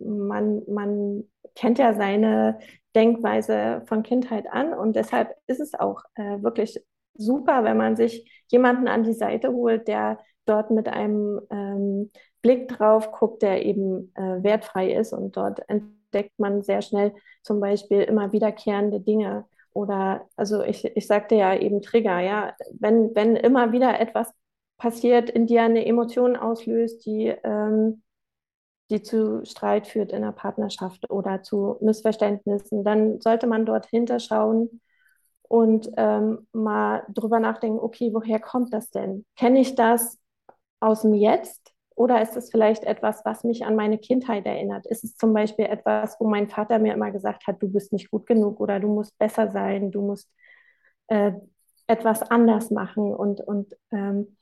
man, 0.03 0.63
man 0.67 1.23
kennt 1.55 1.77
ja 1.77 1.93
seine 1.93 2.59
Denkweise 2.95 3.83
von 3.85 4.03
Kindheit 4.03 4.47
an 4.51 4.73
und 4.73 4.95
deshalb 4.95 5.35
ist 5.45 5.59
es 5.59 5.75
auch 5.75 6.01
äh, 6.15 6.41
wirklich 6.41 6.79
super, 7.17 7.63
wenn 7.63 7.77
man 7.77 7.95
sich 7.95 8.43
jemanden 8.47 8.87
an 8.87 9.03
die 9.03 9.13
Seite 9.13 9.51
holt, 9.51 9.87
der 9.87 10.19
dort 10.45 10.71
mit 10.71 10.87
einem 10.87 11.41
ähm, 11.49 12.11
Blick 12.41 12.69
drauf 12.69 13.11
guckt, 13.11 13.41
der 13.41 13.65
eben 13.65 14.13
äh, 14.15 14.43
wertfrei 14.43 14.93
ist. 14.93 15.13
Und 15.13 15.35
dort 15.35 15.59
entdeckt 15.67 16.39
man 16.39 16.61
sehr 16.61 16.81
schnell 16.81 17.13
zum 17.43 17.59
Beispiel 17.59 18.01
immer 18.01 18.31
wiederkehrende 18.31 18.99
Dinge 19.01 19.45
oder, 19.77 20.27
also 20.35 20.63
ich, 20.63 20.85
ich 20.85 21.05
sagte 21.05 21.35
ja 21.35 21.53
eben 21.55 21.83
Trigger, 21.83 22.19
ja, 22.19 22.55
wenn, 22.79 23.13
wenn 23.13 23.35
immer 23.35 23.71
wieder 23.71 23.99
etwas 23.99 24.33
passiert, 24.79 25.29
in 25.29 25.45
dir 25.45 25.61
eine 25.61 25.85
Emotion 25.85 26.35
auslöst, 26.35 27.05
die, 27.05 27.27
ähm, 27.43 28.01
die 28.89 29.03
zu 29.03 29.45
Streit 29.45 29.85
führt 29.85 30.11
in 30.11 30.23
der 30.23 30.31
Partnerschaft 30.31 31.11
oder 31.11 31.43
zu 31.43 31.77
Missverständnissen, 31.81 32.83
dann 32.83 33.21
sollte 33.21 33.45
man 33.45 33.67
dort 33.67 33.85
hinterschauen 33.85 34.81
und 35.49 35.89
ähm, 35.97 36.47
mal 36.51 37.03
drüber 37.09 37.39
nachdenken, 37.39 37.79
okay, 37.79 38.13
woher 38.13 38.39
kommt 38.39 38.73
das 38.73 38.89
denn? 38.89 39.25
Kenne 39.35 39.59
ich 39.59 39.75
das 39.75 40.19
aus 40.79 41.01
dem 41.01 41.13
Jetzt? 41.13 41.73
Oder 41.95 42.21
ist 42.21 42.37
es 42.37 42.51
vielleicht 42.51 42.83
etwas, 42.83 43.25
was 43.25 43.43
mich 43.43 43.65
an 43.65 43.75
meine 43.75 43.97
Kindheit 43.97 44.45
erinnert? 44.45 44.85
Ist 44.85 45.03
es 45.03 45.15
zum 45.17 45.33
Beispiel 45.33 45.65
etwas, 45.65 46.15
wo 46.19 46.27
mein 46.27 46.47
Vater 46.47 46.77
mir 46.77 46.93
immer 46.93 47.11
gesagt 47.11 47.47
hat, 47.47 47.61
du 47.61 47.69
bist 47.71 47.91
nicht 47.91 48.11
gut 48.11 48.27
genug 48.27 48.59
oder 48.59 48.79
du 48.79 48.87
musst 48.87 49.17
besser 49.17 49.49
sein, 49.49 49.89
du 49.91 50.01
musst 50.01 50.29
äh, 51.07 51.31
etwas 51.87 52.21
anders 52.21 52.69
machen? 52.69 53.15
Und, 53.15 53.41
und 53.41 53.75
ähm, 53.91 54.37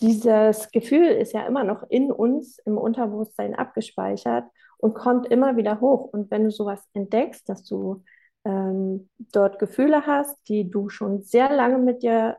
dieses 0.00 0.70
Gefühl 0.70 1.06
ist 1.06 1.32
ja 1.32 1.46
immer 1.46 1.64
noch 1.64 1.82
in 1.90 2.10
uns 2.10 2.58
im 2.60 2.78
Unterbewusstsein 2.78 3.54
abgespeichert 3.54 4.44
und 4.78 4.94
kommt 4.94 5.26
immer 5.26 5.56
wieder 5.56 5.80
hoch. 5.80 6.04
Und 6.12 6.30
wenn 6.30 6.44
du 6.44 6.50
sowas 6.50 6.82
entdeckst, 6.94 7.48
dass 7.48 7.64
du 7.64 8.04
ähm, 8.46 9.08
dort 9.32 9.58
Gefühle 9.58 10.06
hast, 10.06 10.36
die 10.48 10.70
du 10.70 10.88
schon 10.88 11.22
sehr 11.22 11.52
lange 11.52 11.78
mit 11.78 12.02
dir 12.02 12.38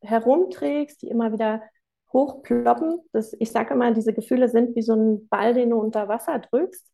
herumträgst, 0.00 1.02
die 1.02 1.08
immer 1.08 1.32
wieder 1.32 1.62
hochploppen. 2.12 3.00
Das, 3.12 3.34
ich 3.38 3.52
sage 3.52 3.74
immer, 3.74 3.92
diese 3.92 4.14
Gefühle 4.14 4.48
sind 4.48 4.74
wie 4.76 4.82
so 4.82 4.94
ein 4.94 5.28
Ball, 5.28 5.54
den 5.54 5.70
du 5.70 5.78
unter 5.78 6.08
Wasser 6.08 6.38
drückst. 6.38 6.86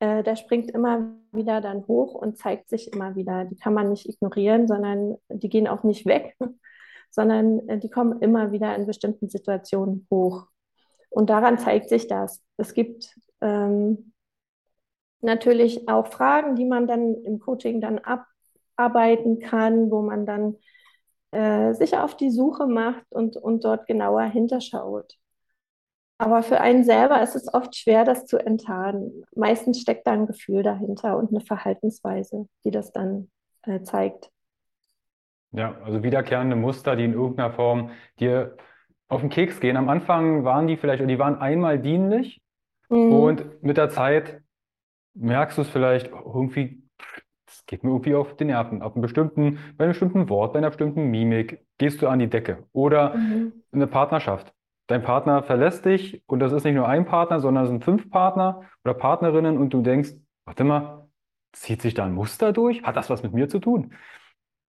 Äh, 0.00 0.22
der 0.22 0.36
springt 0.36 0.70
immer 0.70 1.16
wieder 1.32 1.60
dann 1.60 1.86
hoch 1.86 2.14
und 2.14 2.38
zeigt 2.38 2.70
sich 2.70 2.92
immer 2.92 3.14
wieder. 3.14 3.44
Die 3.44 3.56
kann 3.56 3.74
man 3.74 3.90
nicht 3.90 4.08
ignorieren, 4.08 4.68
sondern 4.68 5.16
die 5.28 5.48
gehen 5.48 5.68
auch 5.68 5.84
nicht 5.84 6.06
weg, 6.06 6.34
sondern 7.10 7.68
äh, 7.68 7.78
die 7.78 7.90
kommen 7.90 8.20
immer 8.22 8.52
wieder 8.52 8.74
in 8.74 8.86
bestimmten 8.86 9.28
Situationen 9.28 10.06
hoch. 10.10 10.46
Und 11.10 11.30
daran 11.30 11.58
zeigt 11.58 11.88
sich 11.90 12.06
das. 12.06 12.42
Es 12.56 12.74
gibt 12.74 13.14
ähm, 13.40 14.12
natürlich 15.20 15.88
auch 15.88 16.08
Fragen, 16.08 16.54
die 16.56 16.64
man 16.64 16.86
dann 16.86 17.14
im 17.24 17.38
Coaching 17.38 17.80
dann 17.80 18.00
abarbeiten 18.76 19.40
kann, 19.40 19.90
wo 19.90 20.02
man 20.02 20.26
dann 20.26 20.56
äh, 21.30 21.74
sich 21.74 21.96
auf 21.96 22.16
die 22.16 22.30
Suche 22.30 22.66
macht 22.66 23.04
und, 23.10 23.36
und 23.36 23.64
dort 23.64 23.86
genauer 23.86 24.22
hinterschaut. 24.22 25.14
Aber 26.18 26.42
für 26.42 26.60
einen 26.60 26.82
selber 26.82 27.22
ist 27.22 27.36
es 27.36 27.52
oft 27.52 27.76
schwer, 27.76 28.04
das 28.04 28.26
zu 28.26 28.38
enttarnen. 28.38 29.24
Meistens 29.36 29.80
steckt 29.80 30.06
da 30.06 30.12
ein 30.12 30.26
Gefühl 30.26 30.64
dahinter 30.64 31.16
und 31.16 31.30
eine 31.30 31.40
Verhaltensweise, 31.40 32.48
die 32.64 32.72
das 32.72 32.92
dann 32.92 33.30
äh, 33.62 33.82
zeigt. 33.82 34.30
Ja, 35.52 35.80
also 35.84 36.02
wiederkehrende 36.02 36.56
Muster, 36.56 36.96
die 36.96 37.04
in 37.04 37.12
irgendeiner 37.12 37.52
Form 37.52 37.90
dir 38.18 38.56
auf 39.08 39.20
den 39.20 39.30
Keks 39.30 39.60
gehen. 39.60 39.76
Am 39.76 39.88
Anfang 39.88 40.44
waren 40.44 40.66
die 40.66 40.76
vielleicht, 40.76 41.08
die 41.08 41.18
waren 41.18 41.40
einmal 41.40 41.78
dienlich 41.78 42.42
mhm. 42.90 43.12
und 43.12 43.62
mit 43.62 43.76
der 43.76 43.88
Zeit 43.88 44.42
merkst 45.14 45.58
du 45.58 45.62
es 45.62 45.68
vielleicht 45.68 46.10
irgendwie, 46.10 46.82
das 47.46 47.64
geht 47.66 47.84
mir 47.84 47.90
irgendwie 47.90 48.14
auf 48.14 48.36
die 48.36 48.44
Nerven. 48.44 48.82
Auf 48.82 48.94
einem 48.94 49.02
bestimmten, 49.02 49.58
bei 49.76 49.84
einem 49.84 49.92
bestimmten 49.92 50.28
Wort, 50.28 50.52
bei 50.52 50.58
einer 50.58 50.68
bestimmten 50.68 51.10
Mimik 51.10 51.64
gehst 51.78 52.02
du 52.02 52.08
an 52.08 52.18
die 52.18 52.28
Decke. 52.28 52.64
Oder 52.72 53.14
mhm. 53.14 53.52
eine 53.72 53.86
Partnerschaft. 53.86 54.52
Dein 54.86 55.02
Partner 55.02 55.42
verlässt 55.42 55.84
dich 55.84 56.22
und 56.26 56.40
das 56.40 56.52
ist 56.52 56.64
nicht 56.64 56.74
nur 56.74 56.88
ein 56.88 57.04
Partner, 57.04 57.40
sondern 57.40 57.64
es 57.64 57.70
sind 57.70 57.84
fünf 57.84 58.10
Partner 58.10 58.62
oder 58.84 58.94
Partnerinnen 58.94 59.58
und 59.58 59.70
du 59.74 59.82
denkst, 59.82 60.12
warte 60.46 60.64
mal, 60.64 61.08
zieht 61.52 61.82
sich 61.82 61.94
da 61.94 62.04
ein 62.04 62.14
Muster 62.14 62.52
durch? 62.52 62.82
Hat 62.84 62.96
das 62.96 63.10
was 63.10 63.22
mit 63.22 63.34
mir 63.34 63.48
zu 63.48 63.58
tun? 63.58 63.92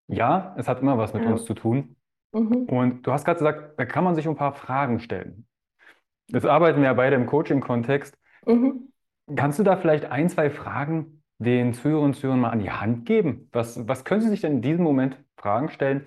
Ja, 0.08 0.54
es 0.58 0.66
hat 0.66 0.80
immer 0.80 0.98
was 0.98 1.14
mit 1.14 1.22
ja. 1.22 1.30
uns 1.30 1.44
zu 1.44 1.54
tun. 1.54 1.96
Mhm. 2.32 2.64
Und 2.64 3.06
du 3.06 3.12
hast 3.12 3.24
gerade 3.24 3.38
gesagt, 3.38 3.78
da 3.78 3.84
kann 3.84 4.04
man 4.04 4.14
sich 4.14 4.26
ein 4.28 4.36
paar 4.36 4.54
Fragen 4.54 4.98
stellen. 5.00 5.46
Jetzt 6.26 6.46
arbeiten 6.46 6.78
wir 6.78 6.86
ja 6.86 6.94
beide 6.94 7.16
im 7.16 7.26
Coaching-Kontext. 7.26 8.16
Mhm. 8.46 8.92
Kannst 9.36 9.58
du 9.58 9.62
da 9.62 9.76
vielleicht 9.76 10.06
ein, 10.06 10.28
zwei 10.28 10.50
Fragen 10.50 11.22
den 11.38 11.74
Zuhörern 11.74 12.06
und 12.06 12.14
Zuhörern 12.14 12.40
mal 12.40 12.50
an 12.50 12.60
die 12.60 12.70
Hand 12.70 13.06
geben? 13.06 13.48
Was, 13.52 13.86
was 13.86 14.04
können 14.04 14.20
sie 14.20 14.28
sich 14.28 14.40
denn 14.40 14.52
in 14.52 14.62
diesem 14.62 14.84
Moment 14.84 15.18
Fragen 15.36 15.68
stellen, 15.68 16.06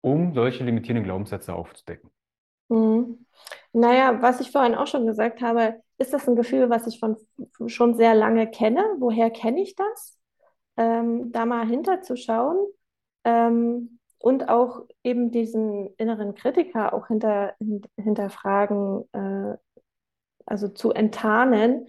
um 0.00 0.34
solche 0.34 0.64
limitierenden 0.64 1.04
Glaubenssätze 1.04 1.54
aufzudecken? 1.54 2.10
Mhm. 2.68 3.26
Naja, 3.72 4.20
was 4.20 4.40
ich 4.40 4.50
vorhin 4.50 4.74
auch 4.74 4.86
schon 4.86 5.06
gesagt 5.06 5.40
habe, 5.40 5.82
ist 5.98 6.12
das 6.12 6.28
ein 6.28 6.36
Gefühl, 6.36 6.70
was 6.70 6.86
ich 6.86 6.98
von, 6.98 7.16
schon 7.66 7.94
sehr 7.96 8.14
lange 8.14 8.50
kenne? 8.50 8.84
Woher 8.98 9.30
kenne 9.30 9.60
ich 9.62 9.74
das? 9.74 10.18
Ähm, 10.76 11.32
da 11.32 11.44
mal 11.44 11.66
hinterzuschauen 11.66 12.56
ähm, 13.24 13.98
und 14.18 14.48
auch 14.48 14.82
eben 15.02 15.30
diesen 15.30 15.92
inneren 15.96 16.34
Kritiker 16.34 16.92
auch 16.92 17.08
hinter, 17.08 17.54
hinterfragen, 17.96 19.04
äh, 19.12 19.56
also 20.46 20.68
zu 20.68 20.92
enttarnen. 20.92 21.88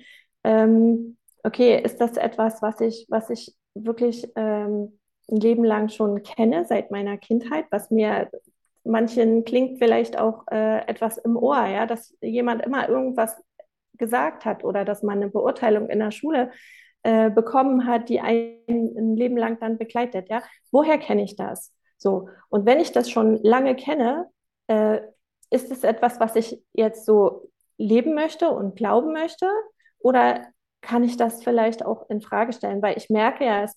Ähm, 0.49 1.17
okay, 1.43 1.79
ist 1.79 2.01
das 2.01 2.17
etwas, 2.17 2.61
was 2.63 2.81
ich, 2.81 3.05
was 3.07 3.29
ich 3.29 3.55
wirklich 3.75 4.27
ähm, 4.35 4.99
ein 5.29 5.37
Leben 5.37 5.63
lang 5.63 5.89
schon 5.89 6.23
kenne, 6.23 6.65
seit 6.65 6.89
meiner 6.89 7.17
Kindheit, 7.17 7.65
was 7.69 7.91
mir 7.91 8.31
manchen 8.83 9.45
klingt 9.45 9.77
vielleicht 9.77 10.17
auch 10.17 10.47
äh, 10.49 10.79
etwas 10.87 11.19
im 11.19 11.37
Ohr, 11.37 11.67
ja, 11.67 11.85
dass 11.85 12.17
jemand 12.21 12.65
immer 12.65 12.89
irgendwas 12.89 13.39
gesagt 13.93 14.43
hat 14.43 14.63
oder 14.63 14.85
dass 14.85 15.03
man 15.03 15.17
eine 15.17 15.29
Beurteilung 15.29 15.87
in 15.87 15.99
der 15.99 16.09
Schule 16.09 16.51
äh, 17.03 17.29
bekommen 17.29 17.85
hat, 17.85 18.09
die 18.09 18.19
ein, 18.19 18.57
ein 18.67 19.15
Leben 19.15 19.37
lang 19.37 19.59
dann 19.59 19.77
begleitet, 19.77 20.29
ja. 20.29 20.41
Woher 20.71 20.97
kenne 20.97 21.23
ich 21.23 21.35
das? 21.35 21.71
So. 21.97 22.29
Und 22.49 22.65
wenn 22.65 22.79
ich 22.79 22.91
das 22.91 23.11
schon 23.11 23.35
lange 23.43 23.75
kenne, 23.75 24.27
äh, 24.65 25.01
ist 25.51 25.71
es 25.71 25.83
etwas, 25.83 26.19
was 26.19 26.35
ich 26.35 26.59
jetzt 26.73 27.05
so 27.05 27.51
leben 27.77 28.15
möchte 28.15 28.49
und 28.49 28.75
glauben 28.75 29.13
möchte? 29.13 29.47
Oder 29.99 30.45
kann 30.81 31.03
ich 31.03 31.17
das 31.17 31.43
vielleicht 31.43 31.85
auch 31.85 32.09
in 32.09 32.21
Frage 32.21 32.53
stellen? 32.53 32.81
Weil 32.81 32.97
ich 32.97 33.09
merke 33.09 33.45
ja, 33.45 33.63
es 33.63 33.75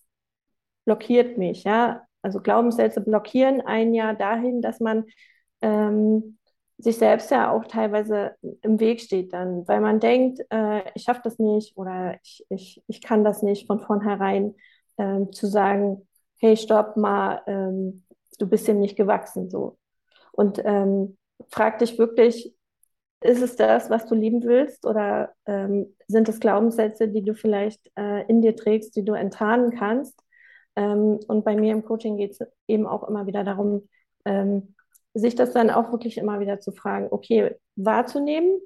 blockiert 0.85 1.39
mich, 1.39 1.65
ja. 1.65 2.03
Also 2.23 2.41
Glaubenssätze 2.41 3.01
blockieren 3.01 3.61
ein 3.63 3.95
Jahr 3.95 4.15
dahin, 4.15 4.63
dass 4.63 4.81
man 4.81 5.05
ähm, 5.61 6.39
sich 6.79 6.97
selbst 6.99 7.31
ja 7.31 7.51
auch 7.51 7.65
teilweise 7.67 8.37
im 8.63 8.81
Weg 8.81 9.01
steht 9.01 9.33
dann, 9.33 9.67
weil 9.69 9.81
man 9.81 10.01
denkt, 10.01 10.41
äh, 10.51 10.83
ich 10.95 11.05
schaffe 11.05 11.21
das 11.25 11.39
nicht 11.39 11.77
oder 11.77 12.19
ich, 12.23 12.45
ich, 12.49 12.83
ich 12.87 13.01
kann 13.03 13.25
das 13.25 13.43
nicht 13.43 13.67
von 13.67 13.81
vornherein 13.81 14.55
ähm, 14.99 15.33
zu 15.33 15.47
sagen, 15.47 16.09
hey, 16.39 16.57
stopp 16.57 16.97
mal, 16.97 17.43
ähm, 17.47 18.05
du 18.39 18.47
bist 18.49 18.67
dem 18.69 18.81
nicht 18.81 18.97
gewachsen 18.97 19.49
so. 19.51 19.79
Und 20.33 20.61
ähm, 20.65 21.19
frag 21.51 21.79
dich 21.79 21.99
wirklich, 21.99 22.55
ist 23.25 23.43
es 23.43 23.57
das, 23.57 23.91
was 23.91 24.07
du 24.07 24.15
lieben 24.15 24.43
willst 24.43 24.87
oder 24.87 25.33
ähm, 25.47 25.95
sind 26.09 26.29
es 26.29 26.41
Glaubenssätze, 26.41 27.09
die 27.09 27.23
du 27.23 27.35
vielleicht 27.35 27.91
äh, 27.97 28.27
in 28.27 28.43
dir 28.43 28.57
trägst, 28.57 28.97
die 28.97 29.05
du 29.05 29.15
enttarnen 29.15 29.77
kannst? 29.77 30.19
Ähm, 30.77 31.21
und 31.29 31.45
bei 31.45 31.57
mir 31.57 31.73
im 31.73 31.85
Coaching 31.85 32.17
geht 32.17 32.33
es 32.33 32.47
eben 32.67 32.87
auch 32.87 33.09
immer 33.09 33.27
wieder 33.27 33.45
darum, 33.45 33.89
ähm, 34.25 34.75
sich 35.15 35.35
das 35.35 35.53
dann 35.53 35.71
auch 35.71 35.93
wirklich 35.93 36.19
immer 36.19 36.41
wieder 36.41 36.61
zu 36.61 36.73
fragen, 36.73 37.09
okay, 37.11 37.57
wahrzunehmen, 37.77 38.61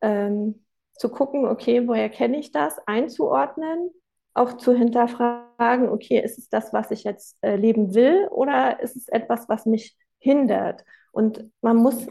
ähm, 0.00 0.64
zu 0.94 1.10
gucken, 1.10 1.46
okay, 1.46 1.86
woher 1.86 2.08
kenne 2.08 2.38
ich 2.38 2.52
das, 2.52 2.78
einzuordnen, 2.86 3.90
auch 4.34 4.54
zu 4.56 4.72
hinterfragen, 4.72 5.88
okay, 5.88 6.20
ist 6.20 6.38
es 6.38 6.48
das, 6.48 6.72
was 6.72 6.90
ich 6.90 7.04
jetzt 7.04 7.36
äh, 7.42 7.56
leben 7.56 7.94
will 7.94 8.28
oder 8.30 8.80
ist 8.80 8.96
es 8.96 9.08
etwas, 9.08 9.48
was 9.48 9.66
mich 9.66 9.96
hindert? 10.18 10.84
Und 11.12 11.50
man 11.60 11.76
muss 11.76 12.06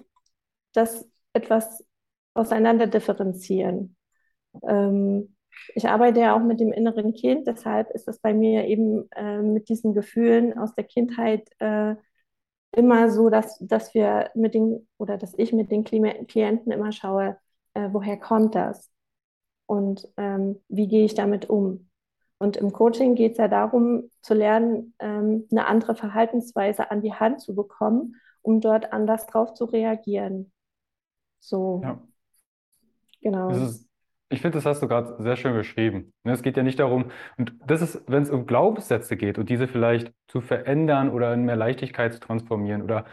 das 0.73 1.07
etwas 1.33 1.85
auseinander 2.33 2.87
differenzieren. 2.87 3.95
Ähm, 4.63 5.35
ich 5.75 5.87
arbeite 5.87 6.21
ja 6.21 6.35
auch 6.35 6.43
mit 6.43 6.59
dem 6.59 6.71
inneren 6.71 7.13
Kind, 7.13 7.47
deshalb 7.47 7.91
ist 7.91 8.07
es 8.07 8.19
bei 8.19 8.33
mir 8.33 8.65
eben 8.67 9.09
äh, 9.11 9.41
mit 9.41 9.69
diesen 9.69 9.93
Gefühlen 9.93 10.57
aus 10.57 10.73
der 10.75 10.85
Kindheit 10.85 11.49
äh, 11.59 11.95
immer 12.71 13.09
so, 13.09 13.29
dass, 13.29 13.57
dass 13.59 13.93
wir 13.93 14.31
mit 14.35 14.53
den 14.53 14.87
oder 14.97 15.17
dass 15.17 15.33
ich 15.37 15.53
mit 15.53 15.71
den 15.71 15.83
Klienten 15.83 16.71
immer 16.71 16.91
schaue, 16.91 17.37
äh, 17.73 17.89
woher 17.91 18.17
kommt 18.17 18.55
das 18.55 18.91
und 19.65 20.07
ähm, 20.17 20.61
wie 20.67 20.87
gehe 20.87 21.05
ich 21.05 21.15
damit 21.15 21.49
um. 21.49 21.89
Und 22.37 22.55
im 22.57 22.71
Coaching 22.71 23.15
geht 23.15 23.33
es 23.33 23.37
ja 23.37 23.47
darum, 23.47 24.09
zu 24.21 24.33
lernen, 24.33 24.93
ähm, 24.99 25.47
eine 25.51 25.67
andere 25.67 25.93
Verhaltensweise 25.93 26.89
an 26.89 27.01
die 27.01 27.13
Hand 27.13 27.41
zu 27.41 27.53
bekommen, 27.53 28.15
um 28.41 28.61
dort 28.61 28.93
anders 28.93 29.27
drauf 29.27 29.53
zu 29.53 29.65
reagieren. 29.65 30.51
So. 31.39 31.81
Ja. 31.83 32.01
Genau. 33.21 33.49
Ist, 33.49 33.87
ich 34.29 34.41
finde, 34.41 34.57
das 34.57 34.65
hast 34.65 34.81
du 34.81 34.87
gerade 34.87 35.21
sehr 35.21 35.35
schön 35.35 35.53
beschrieben. 35.53 36.13
Ne, 36.23 36.33
es 36.33 36.43
geht 36.43 36.55
ja 36.55 36.63
nicht 36.63 36.79
darum, 36.79 37.11
und 37.37 37.53
das 37.65 37.81
ist, 37.81 38.03
wenn 38.07 38.23
es 38.23 38.29
um 38.29 38.45
Glaubenssätze 38.45 39.17
geht 39.17 39.37
und 39.37 39.49
diese 39.49 39.67
vielleicht 39.67 40.13
zu 40.27 40.41
verändern 40.41 41.09
oder 41.09 41.33
in 41.33 41.45
mehr 41.45 41.55
Leichtigkeit 41.55 42.13
zu 42.13 42.19
transformieren, 42.19 42.81
oder 42.81 43.05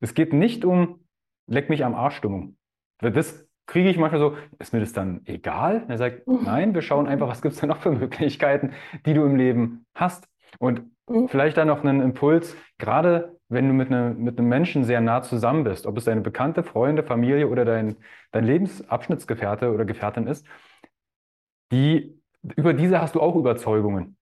es 0.00 0.14
geht 0.14 0.32
nicht 0.32 0.64
um 0.64 1.00
Leck 1.46 1.68
mich 1.68 1.84
am 1.84 1.94
Arsch-Stimmung. 1.94 2.56
Das 2.98 3.46
kriege 3.66 3.88
ich 3.88 3.98
manchmal 3.98 4.20
so, 4.20 4.36
ist 4.58 4.72
mir 4.72 4.80
das 4.80 4.92
dann 4.92 5.22
egal? 5.24 5.84
Er 5.88 5.98
sagt, 5.98 6.26
mhm. 6.26 6.40
nein, 6.44 6.74
wir 6.74 6.82
schauen 6.82 7.06
einfach, 7.06 7.28
was 7.28 7.42
gibt 7.42 7.54
es 7.54 7.60
denn 7.60 7.68
noch 7.68 7.80
für 7.80 7.90
Möglichkeiten, 7.90 8.72
die 9.06 9.14
du 9.14 9.24
im 9.24 9.36
Leben 9.36 9.86
hast. 9.94 10.28
Und 10.58 10.82
mhm. 11.08 11.28
vielleicht 11.28 11.56
dann 11.56 11.68
noch 11.68 11.82
einen 11.82 12.00
Impuls, 12.00 12.56
gerade 12.78 13.39
wenn 13.50 13.68
du 13.68 13.74
mit, 13.74 13.90
ne, 13.90 14.14
mit 14.16 14.38
einem 14.38 14.48
Menschen 14.48 14.84
sehr 14.84 15.00
nah 15.00 15.22
zusammen 15.22 15.64
bist, 15.64 15.86
ob 15.86 15.98
es 15.98 16.04
deine 16.04 16.20
bekannte 16.20 16.62
Freunde, 16.62 17.02
Familie 17.02 17.48
oder 17.48 17.64
dein, 17.64 17.96
dein 18.30 18.44
Lebensabschnittsgefährte 18.44 19.72
oder 19.72 19.84
Gefährtin 19.84 20.26
ist, 20.26 20.46
die, 21.72 22.20
über 22.56 22.72
diese 22.72 23.00
hast 23.00 23.14
du 23.16 23.20
auch 23.20 23.36
Überzeugungen. 23.36 24.16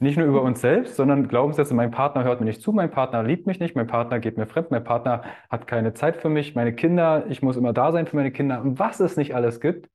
Nicht 0.00 0.18
nur 0.18 0.26
über 0.26 0.42
uns 0.42 0.60
selbst, 0.60 0.96
sondern 0.96 1.28
Glaubenssätze, 1.28 1.72
mein 1.72 1.92
Partner 1.92 2.24
hört 2.24 2.40
mir 2.40 2.46
nicht 2.46 2.60
zu, 2.60 2.72
mein 2.72 2.90
Partner 2.90 3.22
liebt 3.22 3.46
mich 3.46 3.60
nicht, 3.60 3.76
mein 3.76 3.86
Partner 3.86 4.18
geht 4.18 4.36
mir 4.36 4.46
fremd, 4.46 4.70
mein 4.70 4.84
Partner 4.84 5.22
hat 5.48 5.66
keine 5.66 5.94
Zeit 5.94 6.16
für 6.16 6.28
mich, 6.28 6.54
meine 6.54 6.74
Kinder, 6.74 7.26
ich 7.28 7.42
muss 7.42 7.56
immer 7.56 7.72
da 7.72 7.92
sein 7.92 8.06
für 8.06 8.16
meine 8.16 8.32
Kinder, 8.32 8.60
was 8.64 9.00
es 9.00 9.16
nicht 9.16 9.34
alles 9.34 9.60
gibt. 9.60 9.88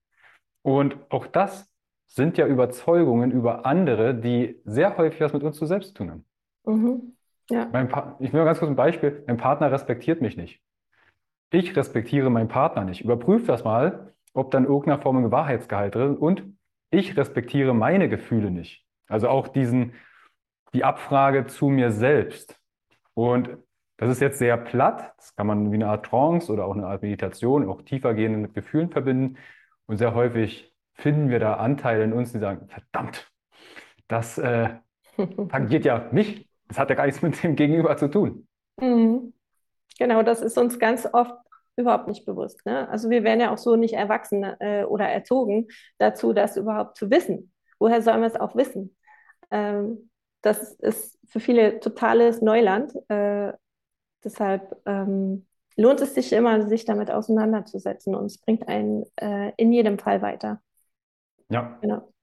Und 0.62 0.98
auch 1.10 1.28
das 1.28 1.70
sind 2.08 2.38
ja 2.38 2.48
Überzeugungen 2.48 3.32
über 3.32 3.66
andere, 3.66 4.16
die 4.16 4.62
sehr 4.66 4.98
häufig 4.98 5.22
was 5.22 5.34
mit 5.34 5.44
uns 5.44 5.58
zu 5.58 5.66
selbst 5.66 5.96
tun 5.96 6.12
haben. 6.12 6.26
Mhm. 6.66 7.18
Ja. 7.50 7.68
ich 8.20 8.34
will 8.34 8.40
mal 8.40 8.46
ganz 8.46 8.60
kurz 8.60 8.70
ein 8.70 8.76
Beispiel. 8.76 9.24
Mein 9.28 9.38
Partner 9.38 9.72
respektiert 9.72 10.22
mich 10.22 10.38
nicht. 10.38 10.62
Ich 11.52 11.76
respektiere 11.76 12.30
meinen 12.30 12.48
Partner 12.48 12.84
nicht. 12.84 13.02
Überprüf 13.02 13.48
das 13.48 13.64
mal, 13.64 14.14
ob 14.34 14.52
dann 14.52 14.66
irgendeiner 14.66 15.02
Form 15.02 15.18
ein 15.18 15.32
Wahrheitsgehalt 15.32 15.96
drin 15.96 16.14
ist. 16.14 16.20
Und 16.20 16.44
ich 16.92 17.18
respektiere 17.18 17.74
meine 17.74 18.08
Gefühle 18.08 18.52
nicht. 18.52 18.86
Also 19.08 19.30
auch 19.30 19.48
diesen, 19.48 19.94
die 20.74 20.84
Abfrage 20.84 21.48
zu 21.48 21.70
mir 21.70 21.92
selbst. 21.92 22.60
Und 23.16 23.58
das 23.98 24.12
ist 24.12 24.22
jetzt 24.22 24.40
sehr 24.40 24.56
platt. 24.56 25.14
Das 25.18 25.36
kann 25.36 25.48
man 25.48 25.72
wie 25.72 25.76
eine 25.76 25.88
Art 25.88 26.06
Trance 26.06 26.52
oder 26.52 26.66
auch 26.66 26.76
eine 26.76 26.88
Art 26.88 27.02
Meditation, 27.02 27.68
auch 27.68 27.82
tiefer 27.82 28.14
gehen 28.14 28.42
mit 28.42 28.54
Gefühlen 28.54 28.92
verbinden. 28.92 29.38
Und 29.88 29.98
sehr 29.98 30.14
häufig 30.14 30.74
finden 30.94 31.30
wir 31.30 31.40
da 31.40 31.56
Anteile 31.56 32.04
in 32.04 32.14
uns, 32.14 32.32
die 32.32 32.40
sagen, 32.40 32.68
verdammt, 32.68 33.32
das 34.08 34.38
äh, 34.38 34.70
tangiert 35.50 35.86
ja 35.86 36.08
mich. 36.12 36.49
Das 36.70 36.80
hat 36.80 36.90
ja 36.90 36.96
gar 36.96 37.06
nichts 37.06 37.22
mit 37.22 37.44
dem 37.44 37.56
Gegenüber 37.56 37.98
zu 37.98 38.10
tun. 38.10 38.48
Mhm. 38.80 39.34
Genau, 39.98 40.24
das 40.24 40.42
ist 40.42 40.58
uns 40.58 40.80
ganz 40.80 41.08
oft 41.12 41.36
überhaupt 41.76 42.08
nicht 42.08 42.26
bewusst. 42.26 42.66
Ne? 42.66 42.88
Also 42.90 43.10
wir 43.10 43.24
werden 43.24 43.42
ja 43.42 43.52
auch 43.52 43.58
so 43.58 43.76
nicht 43.76 43.94
erwachsen 43.94 44.44
äh, 44.44 44.84
oder 44.84 45.08
erzogen 45.08 45.68
dazu, 45.98 46.34
das 46.34 46.58
überhaupt 46.58 46.98
zu 46.98 47.10
wissen. 47.10 47.52
Woher 47.80 48.02
sollen 48.02 48.22
wir 48.22 48.28
es 48.28 48.40
auch 48.40 48.56
wissen? 48.56 48.96
Ähm, 49.52 50.10
das 50.42 50.74
ist 50.76 51.20
für 51.28 51.40
viele 51.40 51.80
totales 51.80 52.42
Neuland. 52.42 52.94
Äh, 53.10 53.54
deshalb 54.24 54.78
ähm, 54.86 55.46
lohnt 55.76 56.02
es 56.02 56.14
sich 56.14 56.32
immer, 56.34 56.68
sich 56.68 56.86
damit 56.86 57.12
auseinanderzusetzen 57.12 58.16
und 58.16 58.26
es 58.26 58.38
bringt 58.38 58.68
einen 58.68 59.06
äh, 59.16 59.52
in 59.58 59.72
jedem 59.72 59.98
Fall 59.98 60.22
weiter. 60.22 60.62
Ja. 61.50 61.78
Genau. 61.82 62.14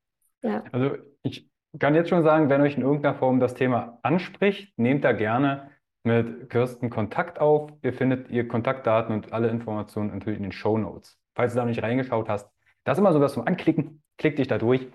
ja. 0.43 0.63
Also 0.73 0.97
ich 1.23 1.51
kann 1.79 1.95
jetzt 1.95 2.09
schon 2.09 2.23
sagen, 2.23 2.49
wenn 2.49 2.61
euch 2.61 2.77
in 2.77 2.83
irgendeiner 2.83 3.17
Form 3.17 3.41
das 3.41 3.55
Thema 3.55 3.99
anspricht, 4.03 4.79
nehmt 4.79 5.05
da 5.05 5.13
gerne 5.13 5.71
mit 6.05 6.51
Kirsten 6.51 6.91
Kontakt 6.91 7.41
auf. 7.41 7.73
Ihr 7.83 7.93
findet 7.93 8.31
ihr 8.31 8.47
Kontaktdaten 8.47 9.15
und 9.15 9.33
alle 9.33 9.49
Informationen 9.49 10.13
natürlich 10.13 10.39
in 10.39 10.45
den 10.45 10.53
Show 10.53 10.79
Notes. 10.79 11.19
Falls 11.35 11.53
du 11.53 11.57
da 11.57 11.63
noch 11.65 11.71
nicht 11.71 11.83
reingeschaut 11.83 12.29
hast, 12.29 12.49
das 12.85 12.97
ist 12.97 13.01
immer 13.01 13.13
so 13.13 13.21
was 13.21 13.33
zum 13.33 13.47
Anklicken. 13.47 14.03
Klick 14.17 14.37
dich 14.37 14.47
da 14.47 14.59
durch 14.59 14.89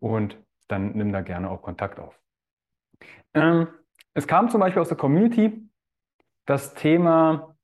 und 0.00 0.36
dann 0.68 0.92
nimm 0.92 1.12
da 1.12 1.20
gerne 1.20 1.50
auch 1.50 1.62
Kontakt 1.62 2.00
auf. 2.00 2.20
Ähm, 3.34 3.68
es 4.14 4.26
kam 4.26 4.50
zum 4.50 4.60
Beispiel 4.60 4.82
aus 4.82 4.88
der 4.88 4.96
Community 4.96 5.68
das 6.44 6.74
Thema, 6.74 7.56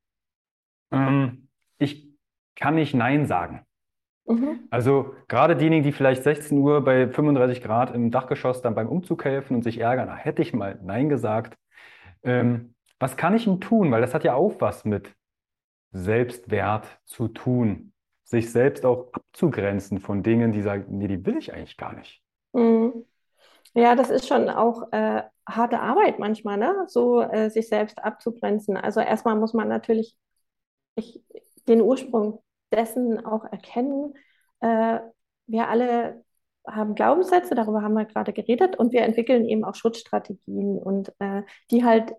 ähm, 0.93 1.49
ich 1.79 2.09
kann 2.55 2.77
nicht 2.77 2.95
Nein 2.95 3.27
sagen. 3.27 3.67
Mhm. 4.27 4.69
Also 4.71 5.15
gerade 5.29 5.57
diejenigen, 5.57 5.83
die 5.83 5.93
vielleicht 5.93 6.23
16 6.23 6.57
Uhr 6.59 6.85
bei 6.85 7.09
35 7.09 7.63
Grad 7.63 7.95
im 7.95 8.11
Dachgeschoss 8.11 8.63
dann 8.63 8.75
beim 8.75 8.89
Umzug 8.89 9.25
helfen 9.25 9.57
und 9.57 9.63
sich 9.63 9.79
ärgern, 9.79 10.09
ach, 10.11 10.25
hätte 10.25 10.43
ich 10.43 10.53
mal 10.53 10.79
Nein 10.83 11.09
gesagt. 11.09 11.57
Ähm, 12.23 12.75
was 12.99 13.17
kann 13.17 13.35
ich 13.35 13.47
ihm 13.47 13.61
tun? 13.61 13.91
Weil 13.91 14.01
das 14.01 14.15
hat 14.15 14.25
ja 14.25 14.35
auch 14.35 14.61
was 14.61 14.85
mit 14.85 15.13
Selbstwert 15.91 16.87
zu 17.05 17.29
tun. 17.29 17.93
Sich 18.25 18.51
selbst 18.51 18.87
auch 18.87 19.13
abzugrenzen 19.13 19.99
von 19.99 20.23
Dingen, 20.23 20.53
die 20.53 20.63
sagen, 20.63 20.87
nee, 20.89 21.09
die 21.09 21.25
will 21.27 21.37
ich 21.37 21.53
eigentlich 21.53 21.77
gar 21.77 21.93
nicht. 21.95 22.23
Mhm. 22.53 23.05
Ja, 23.75 23.95
das 23.97 24.11
ist 24.11 24.29
schon 24.29 24.49
auch 24.49 24.93
äh, 24.93 25.23
harte 25.49 25.81
Arbeit 25.81 26.19
manchmal, 26.19 26.59
ne? 26.59 26.85
so 26.87 27.23
äh, 27.23 27.51
sich 27.51 27.69
selbst 27.69 28.03
abzugrenzen. 28.03 28.77
Also 28.77 29.01
erstmal 29.01 29.35
muss 29.37 29.55
man 29.55 29.69
natürlich 29.69 30.17
ich, 30.95 31.23
den 31.67 31.81
Ursprung 31.81 32.43
dessen 32.73 33.25
auch 33.25 33.45
erkennen. 33.45 34.15
Äh, 34.61 35.01
wir 35.47 35.69
alle 35.69 36.25
haben 36.67 36.95
Glaubenssätze, 36.95 37.55
darüber 37.55 37.83
haben 37.83 37.95
wir 37.95 38.05
gerade 38.05 38.33
geredet, 38.33 38.77
und 38.79 38.93
wir 38.93 39.03
entwickeln 39.03 39.47
eben 39.47 39.65
auch 39.65 39.75
Schutzstrategien 39.75 40.79
und 40.79 41.13
äh, 41.19 41.43
die 41.71 41.85
halt 41.85 42.15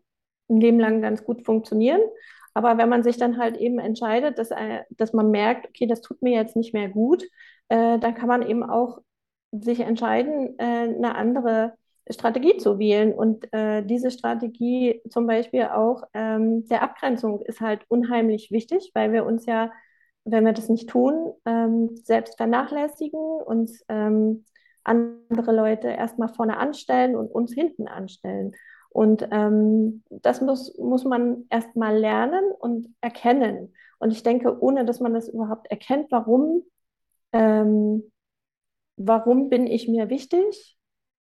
ein 0.49 0.59
Leben 0.59 0.79
lang 0.79 1.01
ganz 1.01 1.23
gut 1.23 1.45
funktionieren. 1.45 2.01
Aber 2.53 2.77
wenn 2.77 2.89
man 2.89 3.03
sich 3.03 3.17
dann 3.17 3.37
halt 3.37 3.57
eben 3.57 3.79
entscheidet, 3.79 4.37
dass, 4.37 4.51
äh, 4.51 4.81
dass 4.91 5.13
man 5.13 5.31
merkt, 5.31 5.67
okay, 5.67 5.87
das 5.87 6.01
tut 6.01 6.21
mir 6.21 6.33
jetzt 6.33 6.55
nicht 6.55 6.73
mehr 6.73 6.89
gut, 6.89 7.23
äh, 7.69 7.97
dann 7.99 8.13
kann 8.15 8.27
man 8.27 8.47
eben 8.47 8.63
auch 8.63 8.99
sich 9.51 9.79
entscheiden, 9.79 10.57
äh, 10.59 10.63
eine 10.63 11.15
andere 11.15 11.73
Strategie 12.09 12.57
zu 12.57 12.79
wählen. 12.79 13.13
Und 13.13 13.51
äh, 13.53 13.83
diese 13.83 14.11
Strategie 14.11 15.01
zum 15.09 15.25
Beispiel 15.27 15.63
auch 15.65 16.03
ähm, 16.13 16.67
der 16.67 16.83
Abgrenzung 16.83 17.41
ist 17.41 17.61
halt 17.61 17.81
unheimlich 17.87 18.51
wichtig, 18.51 18.91
weil 18.93 19.11
wir 19.13 19.25
uns 19.25 19.45
ja, 19.45 19.71
wenn 20.25 20.45
wir 20.45 20.53
das 20.53 20.69
nicht 20.69 20.89
tun, 20.89 21.33
ähm, 21.45 21.95
selbst 22.03 22.37
vernachlässigen, 22.37 23.19
uns 23.19 23.83
ähm, 23.89 24.45
andere 24.83 25.53
Leute 25.53 25.89
erstmal 25.89 26.29
vorne 26.29 26.57
anstellen 26.57 27.15
und 27.15 27.27
uns 27.31 27.53
hinten 27.53 27.87
anstellen. 27.87 28.53
Und 28.89 29.27
ähm, 29.31 30.03
das 30.09 30.41
muss, 30.41 30.77
muss 30.77 31.03
man 31.03 31.45
erstmal 31.49 31.97
lernen 31.97 32.43
und 32.59 32.93
erkennen. 33.01 33.73
Und 33.99 34.11
ich 34.11 34.23
denke, 34.23 34.61
ohne 34.61 34.85
dass 34.85 34.99
man 34.99 35.13
das 35.13 35.29
überhaupt 35.29 35.67
erkennt, 35.71 36.11
warum 36.11 36.63
ähm, 37.33 38.03
warum 38.97 39.49
bin 39.49 39.67
ich 39.67 39.87
mir 39.87 40.09
wichtig 40.09 40.77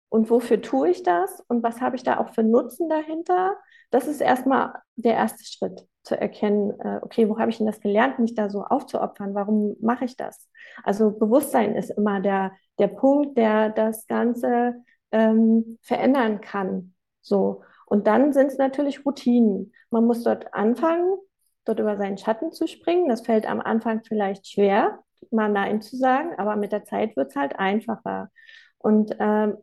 und 0.08 0.30
wofür 0.30 0.60
tue 0.62 0.90
ich 0.90 1.02
das 1.02 1.42
und 1.48 1.62
was 1.62 1.80
habe 1.80 1.96
ich 1.96 2.02
da 2.02 2.18
auch 2.18 2.34
für 2.34 2.42
Nutzen 2.42 2.88
dahinter. 2.88 3.56
Das 3.90 4.06
ist 4.06 4.20
erstmal 4.20 4.74
der 4.96 5.14
erste 5.14 5.44
Schritt, 5.44 5.86
zu 6.06 6.18
erkennen, 6.18 6.78
äh, 6.80 7.00
okay, 7.02 7.28
wo 7.28 7.38
habe 7.38 7.50
ich 7.50 7.58
denn 7.58 7.66
das 7.66 7.80
gelernt, 7.80 8.20
mich 8.20 8.36
da 8.36 8.48
so 8.48 8.62
aufzuopfern? 8.62 9.34
Warum 9.34 9.76
mache 9.80 10.04
ich 10.04 10.16
das? 10.16 10.48
Also 10.84 11.10
Bewusstsein 11.10 11.74
ist 11.74 11.90
immer 11.90 12.20
der, 12.20 12.52
der 12.78 12.86
Punkt, 12.86 13.36
der 13.36 13.70
das 13.70 14.06
Ganze 14.06 14.76
ähm, 15.10 15.78
verändern 15.82 16.40
kann. 16.40 16.94
So. 17.22 17.62
Und 17.86 18.06
dann 18.06 18.32
sind 18.32 18.52
es 18.52 18.58
natürlich 18.58 19.04
Routinen. 19.04 19.72
Man 19.90 20.04
muss 20.04 20.22
dort 20.22 20.54
anfangen, 20.54 21.18
dort 21.64 21.80
über 21.80 21.96
seinen 21.96 22.18
Schatten 22.18 22.52
zu 22.52 22.68
springen. 22.68 23.08
Das 23.08 23.22
fällt 23.22 23.44
am 23.48 23.60
Anfang 23.60 24.04
vielleicht 24.04 24.46
schwer, 24.46 25.00
mal 25.32 25.50
Nein 25.50 25.82
zu 25.82 25.96
sagen, 25.96 26.30
aber 26.38 26.54
mit 26.54 26.70
der 26.70 26.84
Zeit 26.84 27.16
wird 27.16 27.30
es 27.30 27.36
halt 27.36 27.58
einfacher. 27.58 28.30
Und 28.78 29.16
ähm, 29.18 29.56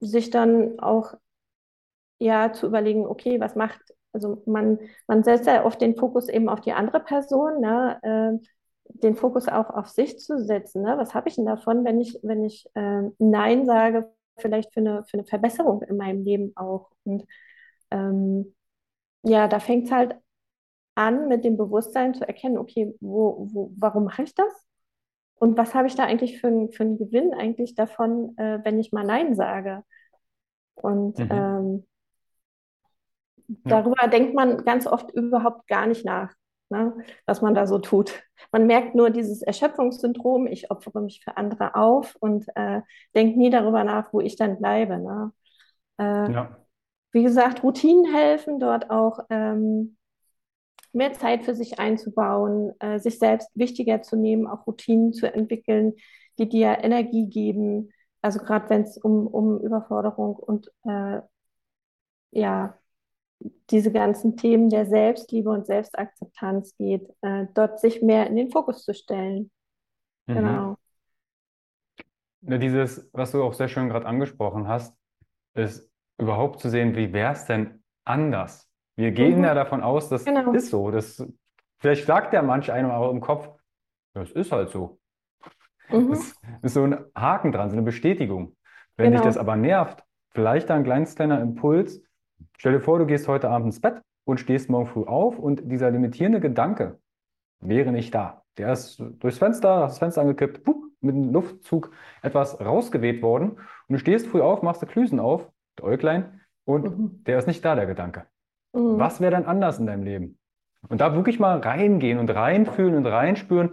sich 0.00 0.28
dann 0.28 0.78
auch 0.80 1.14
ja 2.18 2.52
zu 2.52 2.66
überlegen, 2.66 3.06
okay, 3.06 3.40
was 3.40 3.54
macht, 3.54 3.80
also 4.12 4.42
man, 4.46 4.78
man 5.06 5.22
setzt 5.22 5.46
ja 5.46 5.64
oft 5.64 5.80
den 5.80 5.96
Fokus 5.96 6.28
eben 6.28 6.48
auf 6.48 6.60
die 6.60 6.72
andere 6.72 7.00
Person, 7.00 7.60
ne? 7.60 7.98
Äh, 8.02 8.46
den 8.90 9.16
Fokus 9.16 9.48
auch 9.48 9.70
auf 9.70 9.88
sich 9.88 10.18
zu 10.18 10.42
setzen. 10.42 10.82
Ne? 10.82 10.96
Was 10.96 11.14
habe 11.14 11.28
ich 11.28 11.36
denn 11.36 11.44
davon, 11.44 11.84
wenn 11.84 12.00
ich, 12.00 12.18
wenn 12.22 12.44
ich 12.44 12.66
äh, 12.74 13.02
Nein 13.18 13.66
sage, 13.66 14.10
vielleicht 14.38 14.72
für 14.72 14.80
eine, 14.80 15.04
für 15.04 15.18
eine 15.18 15.26
Verbesserung 15.26 15.82
in 15.82 15.96
meinem 15.96 16.24
Leben 16.24 16.52
auch. 16.56 16.90
Und 17.04 17.24
ähm, 17.90 18.54
ja, 19.22 19.48
da 19.48 19.60
fängt 19.60 19.86
es 19.86 19.92
halt 19.92 20.16
an, 20.94 21.28
mit 21.28 21.44
dem 21.44 21.56
Bewusstsein 21.56 22.14
zu 22.14 22.26
erkennen, 22.26 22.58
okay, 22.58 22.94
wo, 23.00 23.48
wo, 23.52 23.72
warum 23.76 24.04
mache 24.04 24.22
ich 24.22 24.34
das? 24.34 24.52
Und 25.36 25.56
was 25.56 25.74
habe 25.74 25.86
ich 25.86 25.94
da 25.94 26.04
eigentlich 26.04 26.40
für, 26.40 26.48
einen, 26.48 26.72
für 26.72 26.82
einen 26.82 26.98
Gewinn 26.98 27.32
eigentlich 27.32 27.74
davon, 27.74 28.36
äh, 28.38 28.60
wenn 28.64 28.80
ich 28.80 28.92
mal 28.92 29.04
Nein 29.04 29.34
sage? 29.34 29.84
Und 30.74 31.18
mhm. 31.18 31.28
ähm, 31.30 31.86
darüber 33.64 34.02
ja. 34.02 34.08
denkt 34.08 34.34
man 34.34 34.64
ganz 34.64 34.86
oft 34.86 35.10
überhaupt 35.12 35.66
gar 35.66 35.86
nicht 35.86 36.04
nach. 36.04 36.32
ne, 36.70 36.94
was 37.26 37.40
man 37.42 37.54
da 37.54 37.66
so 37.66 37.78
tut. 37.78 38.22
Man 38.52 38.66
merkt 38.66 38.94
nur 38.94 39.10
dieses 39.10 39.42
Erschöpfungssyndrom, 39.42 40.46
ich 40.46 40.70
opfere 40.70 41.00
mich 41.00 41.22
für 41.24 41.36
andere 41.36 41.74
auf 41.74 42.16
und 42.20 42.46
äh, 42.54 42.82
denke 43.14 43.38
nie 43.38 43.50
darüber 43.50 43.84
nach, 43.84 44.12
wo 44.12 44.20
ich 44.20 44.36
dann 44.36 44.58
bleibe. 44.58 44.98
Ne? 44.98 45.32
Äh, 45.98 46.32
ja. 46.32 46.56
Wie 47.12 47.22
gesagt, 47.22 47.62
Routinen 47.62 48.12
helfen, 48.14 48.60
dort 48.60 48.90
auch 48.90 49.20
ähm, 49.30 49.96
mehr 50.92 51.12
Zeit 51.14 51.44
für 51.44 51.54
sich 51.54 51.78
einzubauen, 51.78 52.72
äh, 52.80 52.98
sich 52.98 53.18
selbst 53.18 53.50
wichtiger 53.54 54.02
zu 54.02 54.16
nehmen, 54.16 54.46
auch 54.46 54.66
Routinen 54.66 55.12
zu 55.12 55.32
entwickeln, 55.32 55.94
die 56.38 56.48
dir 56.48 56.78
Energie 56.82 57.28
geben. 57.28 57.92
Also 58.20 58.40
gerade 58.40 58.68
wenn 58.70 58.82
es 58.82 58.98
um, 58.98 59.26
um 59.26 59.60
Überforderung 59.60 60.36
und 60.36 60.70
äh, 60.84 61.20
ja, 62.30 62.78
diese 63.70 63.92
ganzen 63.92 64.36
Themen 64.36 64.70
der 64.70 64.86
Selbstliebe 64.86 65.50
und 65.50 65.66
Selbstakzeptanz 65.66 66.76
geht, 66.76 67.08
äh, 67.22 67.46
dort 67.54 67.80
sich 67.80 68.02
mehr 68.02 68.26
in 68.26 68.36
den 68.36 68.50
Fokus 68.50 68.84
zu 68.84 68.94
stellen. 68.94 69.50
Mhm. 70.26 70.34
Genau. 70.34 70.76
Ja, 72.42 72.58
dieses, 72.58 73.10
was 73.12 73.32
du 73.32 73.42
auch 73.42 73.54
sehr 73.54 73.68
schön 73.68 73.88
gerade 73.88 74.06
angesprochen 74.06 74.68
hast, 74.68 74.96
ist 75.54 75.90
überhaupt 76.18 76.60
zu 76.60 76.68
sehen, 76.68 76.96
wie 76.96 77.12
wäre 77.12 77.32
es 77.32 77.44
denn 77.46 77.82
anders? 78.04 78.68
Wir 78.96 79.12
gehen 79.12 79.38
mhm. 79.38 79.44
ja 79.44 79.54
davon 79.54 79.82
aus, 79.82 80.08
das 80.08 80.24
genau. 80.24 80.52
ist 80.52 80.70
so. 80.70 80.90
Das, 80.90 81.24
vielleicht 81.78 82.06
sagt 82.06 82.32
der 82.32 82.42
manch 82.42 82.72
einer 82.72 82.96
auch 82.96 83.10
im 83.10 83.20
Kopf, 83.20 83.48
das 84.14 84.30
ist 84.32 84.50
halt 84.50 84.70
so. 84.70 84.98
Mhm. 85.90 86.10
Das 86.10 86.34
ist 86.62 86.74
so 86.74 86.84
ein 86.84 87.04
Haken 87.14 87.52
dran, 87.52 87.70
so 87.70 87.76
eine 87.76 87.84
Bestätigung. 87.84 88.56
Wenn 88.96 89.12
genau. 89.12 89.22
dich 89.22 89.26
das 89.26 89.36
aber 89.36 89.56
nervt, 89.56 90.02
vielleicht 90.30 90.70
ein 90.70 90.84
kleines 90.84 91.14
kleiner 91.14 91.40
Impuls, 91.40 92.02
Stell 92.56 92.72
dir 92.72 92.80
vor, 92.80 92.98
du 92.98 93.06
gehst 93.06 93.28
heute 93.28 93.50
Abend 93.50 93.66
ins 93.66 93.80
Bett 93.80 94.02
und 94.24 94.40
stehst 94.40 94.68
morgen 94.68 94.86
früh 94.86 95.04
auf 95.04 95.38
und 95.38 95.70
dieser 95.70 95.90
limitierende 95.90 96.40
Gedanke 96.40 96.98
wäre 97.60 97.92
nicht 97.92 98.14
da. 98.14 98.42
Der 98.56 98.72
ist 98.72 99.02
durchs 99.20 99.38
Fenster, 99.38 99.80
das 99.80 99.98
Fenster 99.98 100.20
angekippt, 100.20 100.64
pup, 100.64 100.82
mit 101.00 101.14
einem 101.14 101.32
Luftzug 101.32 101.92
etwas 102.22 102.60
rausgeweht 102.60 103.22
worden 103.22 103.52
und 103.52 103.60
du 103.88 103.98
stehst 103.98 104.26
früh 104.26 104.40
auf, 104.40 104.62
machst 104.62 104.82
die 104.82 104.86
Klüsen 104.86 105.20
auf, 105.20 105.50
der 105.78 105.84
Äuglein, 105.86 106.40
und 106.64 106.84
mhm. 106.84 107.24
der 107.24 107.38
ist 107.38 107.46
nicht 107.46 107.64
da, 107.64 107.74
der 107.74 107.86
Gedanke. 107.86 108.26
Mhm. 108.74 108.98
Was 108.98 109.20
wäre 109.20 109.32
dann 109.32 109.46
anders 109.46 109.78
in 109.78 109.86
deinem 109.86 110.02
Leben? 110.02 110.38
Und 110.88 111.00
da 111.00 111.14
wirklich 111.14 111.40
mal 111.40 111.58
reingehen 111.58 112.18
und 112.18 112.28
reinfühlen 112.30 112.94
und 112.94 113.06
reinspüren, 113.06 113.70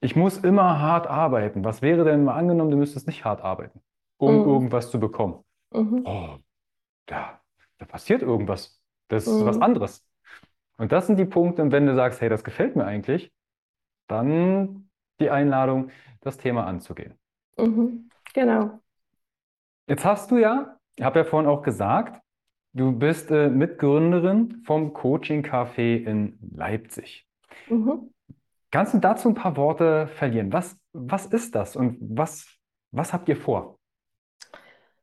ich 0.00 0.16
muss 0.16 0.38
immer 0.38 0.80
hart 0.80 1.06
arbeiten. 1.06 1.64
Was 1.64 1.82
wäre 1.82 2.04
denn 2.04 2.24
mal 2.24 2.34
angenommen, 2.34 2.70
du 2.70 2.76
müsstest 2.76 3.06
nicht 3.06 3.24
hart 3.24 3.42
arbeiten, 3.42 3.80
um 4.16 4.40
mhm. 4.40 4.48
irgendwas 4.48 4.90
zu 4.90 4.98
bekommen? 4.98 5.44
Mhm. 5.72 6.02
Oh, 6.04 6.38
ja, 7.08 7.39
da 7.80 7.86
passiert 7.86 8.22
irgendwas. 8.22 8.80
Das 9.08 9.26
ist 9.26 9.40
mhm. 9.40 9.46
was 9.46 9.60
anderes. 9.60 10.06
Und 10.76 10.92
das 10.92 11.06
sind 11.06 11.18
die 11.18 11.24
Punkte, 11.24 11.72
wenn 11.72 11.86
du 11.86 11.94
sagst, 11.96 12.20
hey, 12.20 12.28
das 12.28 12.44
gefällt 12.44 12.76
mir 12.76 12.84
eigentlich, 12.84 13.32
dann 14.06 14.88
die 15.18 15.30
Einladung, 15.30 15.90
das 16.20 16.36
Thema 16.36 16.66
anzugehen. 16.66 17.18
Mhm. 17.58 18.10
Genau. 18.34 18.78
Jetzt 19.86 20.04
hast 20.04 20.30
du 20.30 20.36
ja, 20.38 20.78
ich 20.96 21.04
habe 21.04 21.20
ja 21.20 21.24
vorhin 21.24 21.48
auch 21.48 21.62
gesagt, 21.62 22.22
du 22.74 22.92
bist 22.92 23.30
äh, 23.30 23.48
Mitgründerin 23.48 24.62
vom 24.64 24.92
Coaching 24.92 25.42
Café 25.42 26.04
in 26.04 26.38
Leipzig. 26.54 27.26
Mhm. 27.68 28.12
Kannst 28.70 28.94
du 28.94 28.98
dazu 28.98 29.28
ein 29.28 29.34
paar 29.34 29.56
Worte 29.56 30.06
verlieren? 30.06 30.52
Was, 30.52 30.78
was 30.92 31.26
ist 31.26 31.54
das 31.54 31.76
und 31.76 31.96
was, 32.00 32.46
was 32.92 33.12
habt 33.12 33.28
ihr 33.28 33.36
vor? 33.36 33.79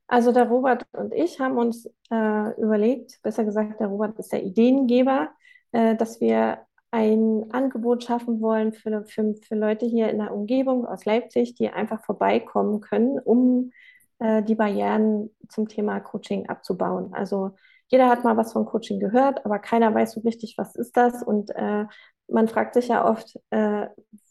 Also 0.08 0.32
der 0.32 0.48
Robert 0.48 0.86
und 0.93 1.13
ich 1.13 1.39
haben 1.39 1.58
uns 1.58 1.86
äh, 2.12 2.62
überlegt, 2.62 3.22
besser 3.24 3.43
gesagt, 3.43 3.80
der 3.80 3.88
Robert 3.88 4.17
ist 4.20 4.32
der 4.32 4.43
Ideengeber, 4.43 5.30
äh, 5.74 5.96
dass 5.96 6.22
wir 6.22 6.60
ein 6.91 7.46
Angebot 7.52 8.04
schaffen 8.06 8.39
wollen 8.41 8.72
für, 8.74 9.04
für, 9.06 9.36
für 9.36 9.56
Leute 9.56 9.86
hier 9.86 10.10
in 10.10 10.20
der 10.20 10.34
Umgebung 10.34 10.86
aus 10.86 11.04
Leipzig, 11.06 11.56
die 11.56 11.70
einfach 11.70 12.04
vorbeikommen 12.06 12.80
können, 12.80 13.20
um 13.20 13.72
äh, 14.20 14.41
die 14.43 14.56
Barrieren 14.56 15.30
zum 15.50 15.67
Thema 15.67 16.00
Coaching 16.00 16.48
abzubauen. 16.48 17.13
Also 17.13 17.52
jeder 17.88 18.08
hat 18.10 18.24
mal 18.24 18.38
was 18.38 18.54
von 18.54 18.65
Coaching 18.65 19.00
gehört, 19.00 19.46
aber 19.46 19.60
keiner 19.60 19.93
weiß 19.93 20.13
so 20.13 20.22
richtig, 20.22 20.58
was 20.58 20.76
ist 20.76 20.96
das. 20.96 21.22
Und 21.24 21.52
äh, 21.56 21.86
man 22.30 22.48
fragt 22.48 22.74
sich 22.76 22.88
ja 22.88 23.06
oft, 23.10 23.38
äh, 23.50 23.88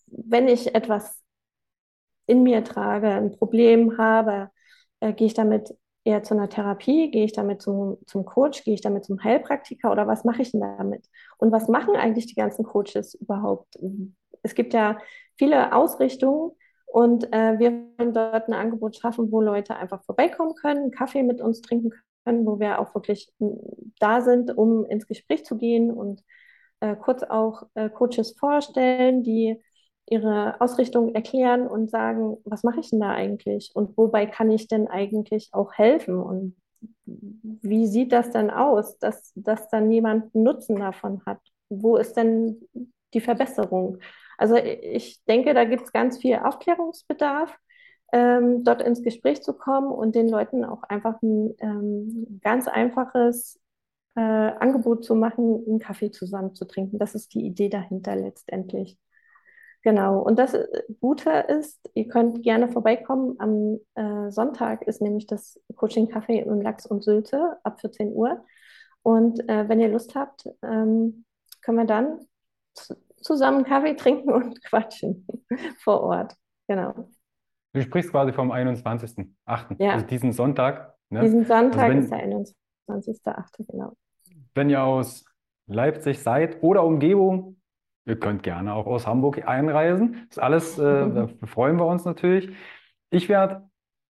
wenn 0.07 0.49
ich 0.49 0.75
etwas 0.75 1.23
in 2.27 2.43
mir 2.43 2.65
trage, 2.65 3.09
ein 3.09 3.33
Problem 3.33 3.99
habe, 3.99 4.51
äh, 5.07 5.13
gehe 5.13 5.27
ich 5.27 5.35
damit 5.35 5.75
eher 6.05 6.23
zu 6.23 6.35
einer 6.35 6.49
Therapie? 6.49 7.11
Gehe 7.11 7.25
ich 7.25 7.33
damit 7.33 7.63
zum, 7.63 7.99
zum 8.07 8.25
Coach? 8.25 8.65
Gehe 8.65 8.75
ich 8.75 8.81
damit 8.81 9.05
zum 9.05 9.23
Heilpraktiker? 9.23 9.91
Oder 9.91 10.07
was 10.07 10.25
mache 10.25 10.43
ich 10.43 10.53
denn 10.53 10.61
damit? 10.61 11.07
Und 11.39 11.53
was 11.53 11.69
machen 11.69 11.97
eigentlich 11.97 12.27
die 12.27 12.35
ganzen 12.35 12.65
Coaches 12.65 13.15
überhaupt? 13.15 13.79
Es 14.43 14.55
gibt 14.55 14.75
ja 14.75 14.99
viele 15.37 15.75
Ausrichtungen 15.75 16.53
und 16.87 17.33
äh, 17.33 17.59
wir 17.59 17.73
wollen 17.99 18.15
dort 18.15 18.49
ein 18.49 18.55
Angebot 18.55 18.97
schaffen, 18.97 19.31
wo 19.33 19.41
Leute 19.41 19.77
einfach 19.77 20.03
vorbeikommen 20.05 20.55
können, 20.55 20.83
einen 20.83 20.91
Kaffee 20.91 21.23
mit 21.23 21.41
uns 21.41 21.61
trinken 21.61 21.91
können, 22.25 22.47
wo 22.47 22.59
wir 22.61 22.81
auch 22.81 22.95
wirklich 22.95 23.33
da 23.99 24.21
sind, 24.21 24.57
um 24.57 24.85
ins 24.87 25.07
Gespräch 25.07 25.45
zu 25.45 25.57
gehen 25.57 25.91
und 25.91 26.23
äh, 26.81 26.95
kurz 26.97 27.23
auch 27.23 27.65
äh, 27.75 27.91
Coaches 27.91 28.37
vorstellen, 28.39 29.23
die 29.23 29.61
ihre 30.09 30.61
Ausrichtung 30.61 31.15
erklären 31.15 31.67
und 31.67 31.91
sagen, 31.91 32.37
was 32.45 32.63
mache 32.63 32.81
ich 32.81 32.91
denn 32.91 33.01
da 33.01 33.11
eigentlich 33.11 33.73
und 33.75 33.97
wobei 33.97 34.27
kann 34.27 34.51
ich 34.51 34.69
denn 34.69 34.87
eigentlich 34.87 35.51
auch 35.53 35.73
helfen 35.75 36.17
und 36.17 36.57
wie 37.05 37.87
sieht 37.87 38.13
das 38.13 38.31
denn 38.31 38.51
aus, 38.51 38.99
dass, 38.99 39.33
dass 39.35 39.69
dann 39.69 39.91
jemand 39.91 40.35
Nutzen 40.35 40.77
davon 40.77 41.23
hat? 41.27 41.41
Wo 41.69 41.97
ist 41.97 42.15
denn 42.17 42.61
die 43.15 43.21
Verbesserung? 43.21 43.99
Also 44.39 44.57
ich 44.57 45.25
denke, 45.25 45.55
da 45.55 45.65
gibt 45.65 45.85
es 45.85 45.93
ganz 45.93 46.19
viel 46.19 46.37
Aufklärungsbedarf, 46.37 47.57
ähm, 48.13 48.65
dort 48.65 48.83
ins 48.83 49.03
Gespräch 49.03 49.43
zu 49.43 49.55
kommen 49.55 49.91
und 49.91 50.15
den 50.15 50.29
Leuten 50.29 50.65
auch 50.65 50.83
einfach 50.85 51.21
ein 51.23 51.55
ähm, 51.59 52.41
ganz 52.43 52.69
einfaches 52.69 53.59
äh, 54.15 54.21
Angebot 54.21 55.05
zu 55.05 55.15
machen, 55.15 55.65
einen 55.67 55.79
Kaffee 55.79 56.11
zusammen 56.11 56.55
zu 56.55 56.67
trinken. 56.67 56.99
Das 56.99 57.15
ist 57.15 57.35
die 57.35 57.45
Idee 57.47 57.69
dahinter 57.69 58.17
letztendlich. 58.17 58.99
Genau, 59.87 60.19
und 60.19 60.37
das 60.37 60.53
äh, 60.53 60.83
Gute 61.01 61.31
ist, 61.31 61.89
ihr 61.95 62.09
könnt 62.09 62.43
gerne 62.43 62.67
vorbeikommen. 62.67 63.37
Am 63.39 63.79
äh, 63.95 64.33
Sonntag 64.33 64.83
ist 64.83 65.01
nämlich 65.01 65.29
das 65.29 65.61
Coaching 65.77 66.09
Café 66.09 66.43
im 66.43 66.61
Lachs 66.61 66.87
und 66.87 67.05
Sylte 67.05 67.57
ab 67.63 67.81
14 67.81 68.13
Uhr. 68.13 68.45
Und 69.03 69.49
äh, 69.49 69.69
wenn 69.69 69.79
ihr 69.79 69.87
Lust 69.87 70.17
habt, 70.17 70.49
ähm, 70.65 71.25
können 71.63 71.79
wir 71.79 71.85
dann 71.85 72.19
zusammen 73.21 73.63
Kaffee 73.63 73.95
trinken 73.95 74.33
und 74.33 74.61
quatschen 74.69 75.25
vor 75.79 76.01
Ort. 76.01 76.35
Genau. 76.67 77.09
Du 77.73 77.81
sprichst 77.81 78.11
quasi 78.11 78.33
vom 78.33 78.51
21.08. 78.51 79.29
Ja. 79.79 79.93
Also 79.93 80.07
diesen 80.07 80.33
Sonntag. 80.33 80.97
Ne? 81.11 81.21
Diesen 81.21 81.45
Sonntag 81.45 81.93
also 81.93 82.11
wenn, 82.11 82.43
ist 82.43 83.25
der 83.25 83.39
21.08. 83.39 83.71
genau. 83.71 83.93
Wenn 84.53 84.69
ihr 84.69 84.83
aus 84.83 85.25
Leipzig 85.69 86.21
seid 86.21 86.61
oder 86.61 86.83
Umgebung, 86.83 87.56
Ihr 88.07 88.19
könnt 88.19 88.43
gerne 88.45 88.73
auch 88.75 88.87
aus 88.87 89.07
Hamburg 89.07 89.47
einreisen. 89.47 90.27
Das 90.29 90.37
ist 90.37 90.43
alles, 90.43 90.79
äh, 90.79 90.83
da 90.83 91.29
freuen 91.45 91.77
wir 91.77 91.87
uns 91.87 92.05
natürlich. 92.05 92.55
Ich 93.11 93.29
werde 93.29 93.69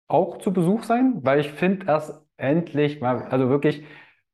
auch 0.08 0.38
zu 0.38 0.54
Besuch 0.54 0.84
sein, 0.84 1.20
weil 1.24 1.40
ich 1.40 1.52
finde 1.52 1.88
erst 1.88 2.22
endlich 2.38 3.00
mal, 3.02 3.24
also 3.24 3.50
wirklich, 3.50 3.86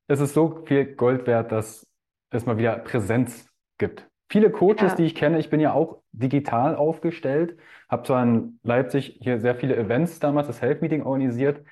es 0.07 0.19
ist 0.19 0.33
so 0.33 0.63
viel 0.65 0.95
Gold 0.95 1.27
wert, 1.27 1.51
dass 1.51 1.87
es 2.31 2.45
mal 2.45 2.57
wieder 2.57 2.77
Präsenz 2.77 3.49
gibt. 3.77 4.07
Viele 4.29 4.49
Coaches, 4.49 4.91
ja. 4.91 4.95
die 4.95 5.05
ich 5.05 5.15
kenne, 5.15 5.39
ich 5.39 5.49
bin 5.49 5.59
ja 5.59 5.73
auch 5.73 6.01
digital 6.11 6.75
aufgestellt, 6.75 7.57
habe 7.89 8.03
zwar 8.03 8.23
in 8.23 8.59
Leipzig 8.63 9.19
hier 9.21 9.39
sehr 9.39 9.55
viele 9.55 9.75
Events 9.75 10.19
damals, 10.19 10.47
das 10.47 10.61
Health 10.61 10.81
Meeting 10.81 11.03
organisiert, 11.03 11.63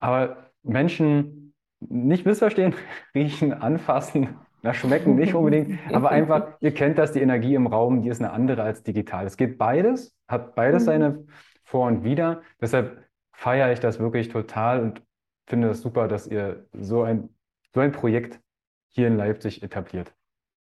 aber 0.00 0.50
Menschen 0.62 1.54
nicht 1.80 2.26
missverstehen, 2.26 2.74
riechen, 3.14 3.52
anfassen, 3.52 4.36
na, 4.64 4.72
schmecken 4.72 5.14
nicht 5.14 5.34
unbedingt, 5.34 5.78
aber 5.92 6.10
einfach, 6.10 6.56
ihr 6.60 6.72
kennt 6.72 6.96
das, 6.96 7.12
die 7.12 7.20
Energie 7.20 7.54
im 7.54 7.66
Raum, 7.66 8.00
die 8.00 8.08
ist 8.08 8.22
eine 8.22 8.32
andere 8.32 8.62
als 8.62 8.82
digital. 8.82 9.26
Es 9.26 9.36
geht 9.36 9.58
beides, 9.58 10.16
hat 10.26 10.54
beides 10.54 10.84
mhm. 10.84 10.86
seine 10.86 11.26
Vor- 11.64 11.86
und 11.86 12.02
Wider. 12.02 12.40
Deshalb 12.62 13.04
feiere 13.34 13.72
ich 13.72 13.80
das 13.80 13.98
wirklich 13.98 14.30
total 14.30 14.80
und 14.80 15.02
finde 15.46 15.68
es 15.68 15.76
das 15.76 15.82
super, 15.82 16.08
dass 16.08 16.26
ihr 16.26 16.64
so 16.72 17.02
ein, 17.02 17.28
so 17.74 17.80
ein 17.80 17.92
Projekt 17.92 18.40
hier 18.88 19.06
in 19.06 19.18
Leipzig 19.18 19.62
etabliert. 19.62 20.14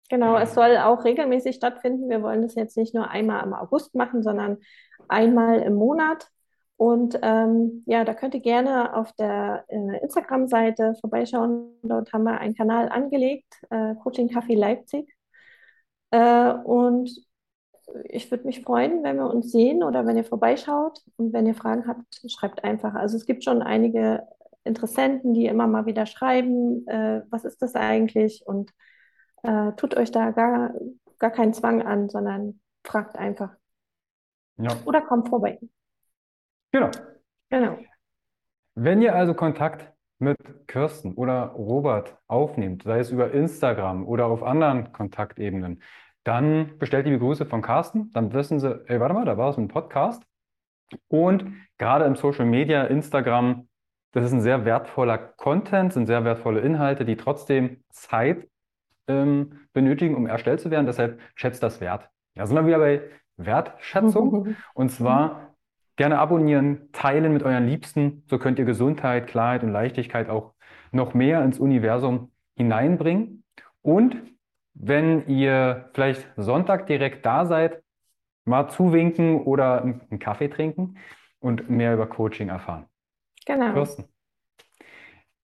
Genau, 0.09 0.35
es 0.37 0.55
soll 0.55 0.77
auch 0.77 1.05
regelmäßig 1.05 1.55
stattfinden. 1.55 2.09
Wir 2.09 2.23
wollen 2.23 2.41
das 2.41 2.55
jetzt 2.55 2.77
nicht 2.77 2.95
nur 2.95 3.11
einmal 3.11 3.45
im 3.45 3.53
August 3.53 3.93
machen, 3.93 4.23
sondern 4.23 4.57
einmal 5.07 5.59
im 5.59 5.75
Monat. 5.75 6.31
Und 6.77 7.17
ähm, 7.21 7.83
ja, 7.85 8.03
da 8.03 8.13
könnt 8.13 8.33
ihr 8.33 8.41
gerne 8.41 8.95
auf 8.95 9.13
der 9.13 9.63
äh, 9.69 10.01
Instagram-Seite 10.01 10.95
vorbeischauen. 10.99 11.79
Dort 11.83 12.11
haben 12.11 12.23
wir 12.23 12.39
einen 12.39 12.55
Kanal 12.55 12.89
angelegt, 12.89 13.61
äh, 13.69 13.95
Coaching 13.95 14.27
Café 14.29 14.57
Leipzig. 14.57 15.09
Äh, 16.11 16.51
und 16.51 17.09
ich 18.09 18.29
würde 18.29 18.45
mich 18.45 18.61
freuen, 18.61 19.03
wenn 19.03 19.17
wir 19.17 19.29
uns 19.29 19.51
sehen 19.51 19.83
oder 19.83 20.05
wenn 20.05 20.17
ihr 20.17 20.25
vorbeischaut. 20.25 20.99
Und 21.17 21.31
wenn 21.31 21.45
ihr 21.45 21.55
Fragen 21.55 21.87
habt, 21.87 22.21
schreibt 22.29 22.63
einfach. 22.63 22.93
Also 22.93 23.15
es 23.15 23.25
gibt 23.25 23.45
schon 23.45 23.61
einige 23.61 24.23
Interessenten, 24.65 25.33
die 25.33 25.45
immer 25.45 25.67
mal 25.67 25.85
wieder 25.85 26.05
schreiben, 26.05 26.85
äh, 26.87 27.21
was 27.29 27.45
ist 27.45 27.61
das 27.61 27.75
eigentlich? 27.75 28.43
Und 28.45 28.71
äh, 29.43 29.71
tut 29.73 29.95
euch 29.95 30.11
da 30.11 30.31
gar, 30.31 30.73
gar 31.19 31.31
keinen 31.31 31.53
Zwang 31.53 31.83
an, 31.83 32.09
sondern 32.09 32.59
fragt 32.83 33.15
einfach. 33.15 33.55
Ja, 34.57 34.75
Oder 34.85 35.01
kommt 35.01 35.29
vorbei. 35.29 35.59
Genau. 36.75 36.91
Genau. 37.49 37.77
Wenn 38.75 39.01
ihr 39.01 39.15
also 39.15 39.33
Kontakt 39.33 39.93
mit 40.19 40.37
Kirsten 40.67 41.13
oder 41.13 41.47
Robert 41.47 42.17
aufnehmt, 42.27 42.83
sei 42.83 42.99
es 42.99 43.11
über 43.11 43.31
Instagram 43.31 44.05
oder 44.05 44.25
auf 44.25 44.43
anderen 44.43 44.91
Kontaktebenen, 44.91 45.81
dann 46.23 46.77
bestellt 46.77 47.05
liebe 47.05 47.19
Grüße 47.19 47.45
von 47.45 47.61
Carsten. 47.61 48.11
Dann 48.11 48.33
wissen 48.33 48.59
sie, 48.59 48.83
ey, 48.87 48.99
warte 48.99 49.13
mal, 49.13 49.25
da 49.25 49.37
war 49.37 49.49
es 49.49 49.57
ein 49.57 49.67
Podcast. 49.67 50.23
Und 51.07 51.45
gerade 51.77 52.05
im 52.05 52.15
Social 52.15 52.45
Media, 52.45 52.83
Instagram, 52.83 53.67
das 54.11 54.25
ist 54.25 54.33
ein 54.33 54.41
sehr 54.41 54.65
wertvoller 54.65 55.17
Content, 55.17 55.93
sind 55.93 56.07
sehr 56.07 56.25
wertvolle 56.25 56.61
Inhalte, 56.61 57.05
die 57.05 57.15
trotzdem 57.15 57.83
Zeit 57.89 58.49
ähm, 59.07 59.67
benötigen, 59.73 60.15
um 60.15 60.25
erstellt 60.25 60.59
zu 60.59 60.71
werden. 60.71 60.85
Deshalb 60.85 61.19
schätzt 61.35 61.63
das 61.63 61.79
wert. 61.79 62.09
Ja, 62.33 62.45
sind 62.45 62.55
wir 62.55 62.65
wieder 62.65 62.79
bei 62.79 63.01
Wertschätzung. 63.37 64.55
Und 64.73 64.89
zwar 64.89 65.54
gerne 65.95 66.19
abonnieren, 66.19 66.89
teilen 66.91 67.33
mit 67.33 67.43
euren 67.43 67.67
Liebsten. 67.67 68.23
So 68.27 68.37
könnt 68.37 68.59
ihr 68.59 68.65
Gesundheit, 68.65 69.27
Klarheit 69.27 69.63
und 69.63 69.71
Leichtigkeit 69.71 70.29
auch 70.29 70.53
noch 70.91 71.13
mehr 71.13 71.43
ins 71.43 71.59
Universum 71.59 72.31
hineinbringen. 72.55 73.43
Und 73.81 74.17
wenn 74.73 75.27
ihr 75.27 75.89
vielleicht 75.93 76.27
Sonntag 76.35 76.87
direkt 76.87 77.25
da 77.25 77.45
seid, 77.45 77.81
mal 78.45 78.69
zuwinken 78.69 79.41
oder 79.41 79.81
einen 79.81 80.19
Kaffee 80.19 80.49
trinken 80.49 80.97
und 81.39 81.69
mehr 81.69 81.93
über 81.93 82.07
Coaching 82.07 82.49
erfahren. 82.49 82.85
Genau. 83.45 83.73
Kirsten, 83.73 84.05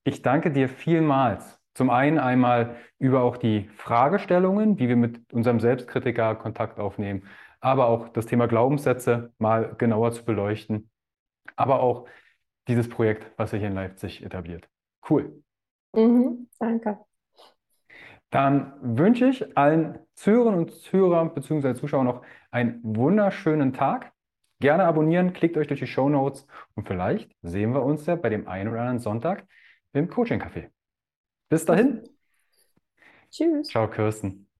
ich 0.04 0.22
danke 0.22 0.50
dir 0.50 0.68
vielmals. 0.68 1.60
Zum 1.74 1.88
einen 1.90 2.18
einmal 2.18 2.76
über 2.98 3.22
auch 3.22 3.36
die 3.36 3.70
Fragestellungen, 3.76 4.78
wie 4.78 4.88
wir 4.88 4.96
mit 4.96 5.32
unserem 5.32 5.58
Selbstkritiker 5.58 6.34
Kontakt 6.34 6.78
aufnehmen, 6.78 7.22
aber 7.62 7.86
auch 7.86 8.08
das 8.08 8.26
Thema 8.26 8.48
Glaubenssätze 8.48 9.32
mal 9.38 9.74
genauer 9.78 10.12
zu 10.12 10.24
beleuchten, 10.24 10.90
aber 11.56 11.80
auch 11.80 12.06
dieses 12.68 12.88
Projekt, 12.88 13.26
was 13.38 13.50
sich 13.52 13.62
in 13.62 13.72
Leipzig 13.72 14.22
etabliert. 14.22 14.68
Cool. 15.08 15.42
Mhm, 15.94 16.48
danke. 16.58 16.98
Dann 18.30 18.72
wünsche 18.80 19.28
ich 19.28 19.56
allen 19.56 19.98
Zuhörern 20.14 20.54
und 20.54 20.72
Zuhörern 20.72 21.34
bzw. 21.34 21.74
Zuschauern 21.74 22.06
noch 22.06 22.22
einen 22.50 22.80
wunderschönen 22.82 23.72
Tag. 23.72 24.12
Gerne 24.58 24.84
abonnieren, 24.84 25.32
klickt 25.32 25.56
euch 25.56 25.68
durch 25.68 25.80
die 25.80 25.86
Show 25.86 26.08
Notes 26.08 26.46
und 26.74 26.86
vielleicht 26.86 27.30
sehen 27.42 27.74
wir 27.74 27.82
uns 27.82 28.06
ja 28.06 28.16
bei 28.16 28.28
dem 28.28 28.48
einen 28.48 28.70
oder 28.70 28.80
anderen 28.80 29.00
Sonntag 29.00 29.46
im 29.92 30.08
Coaching 30.08 30.40
Café. 30.40 30.70
Bis 31.48 31.64
dahin. 31.64 32.02
Tschüss. 33.30 33.68
Ciao, 33.68 33.88
Kirsten. 33.88 34.51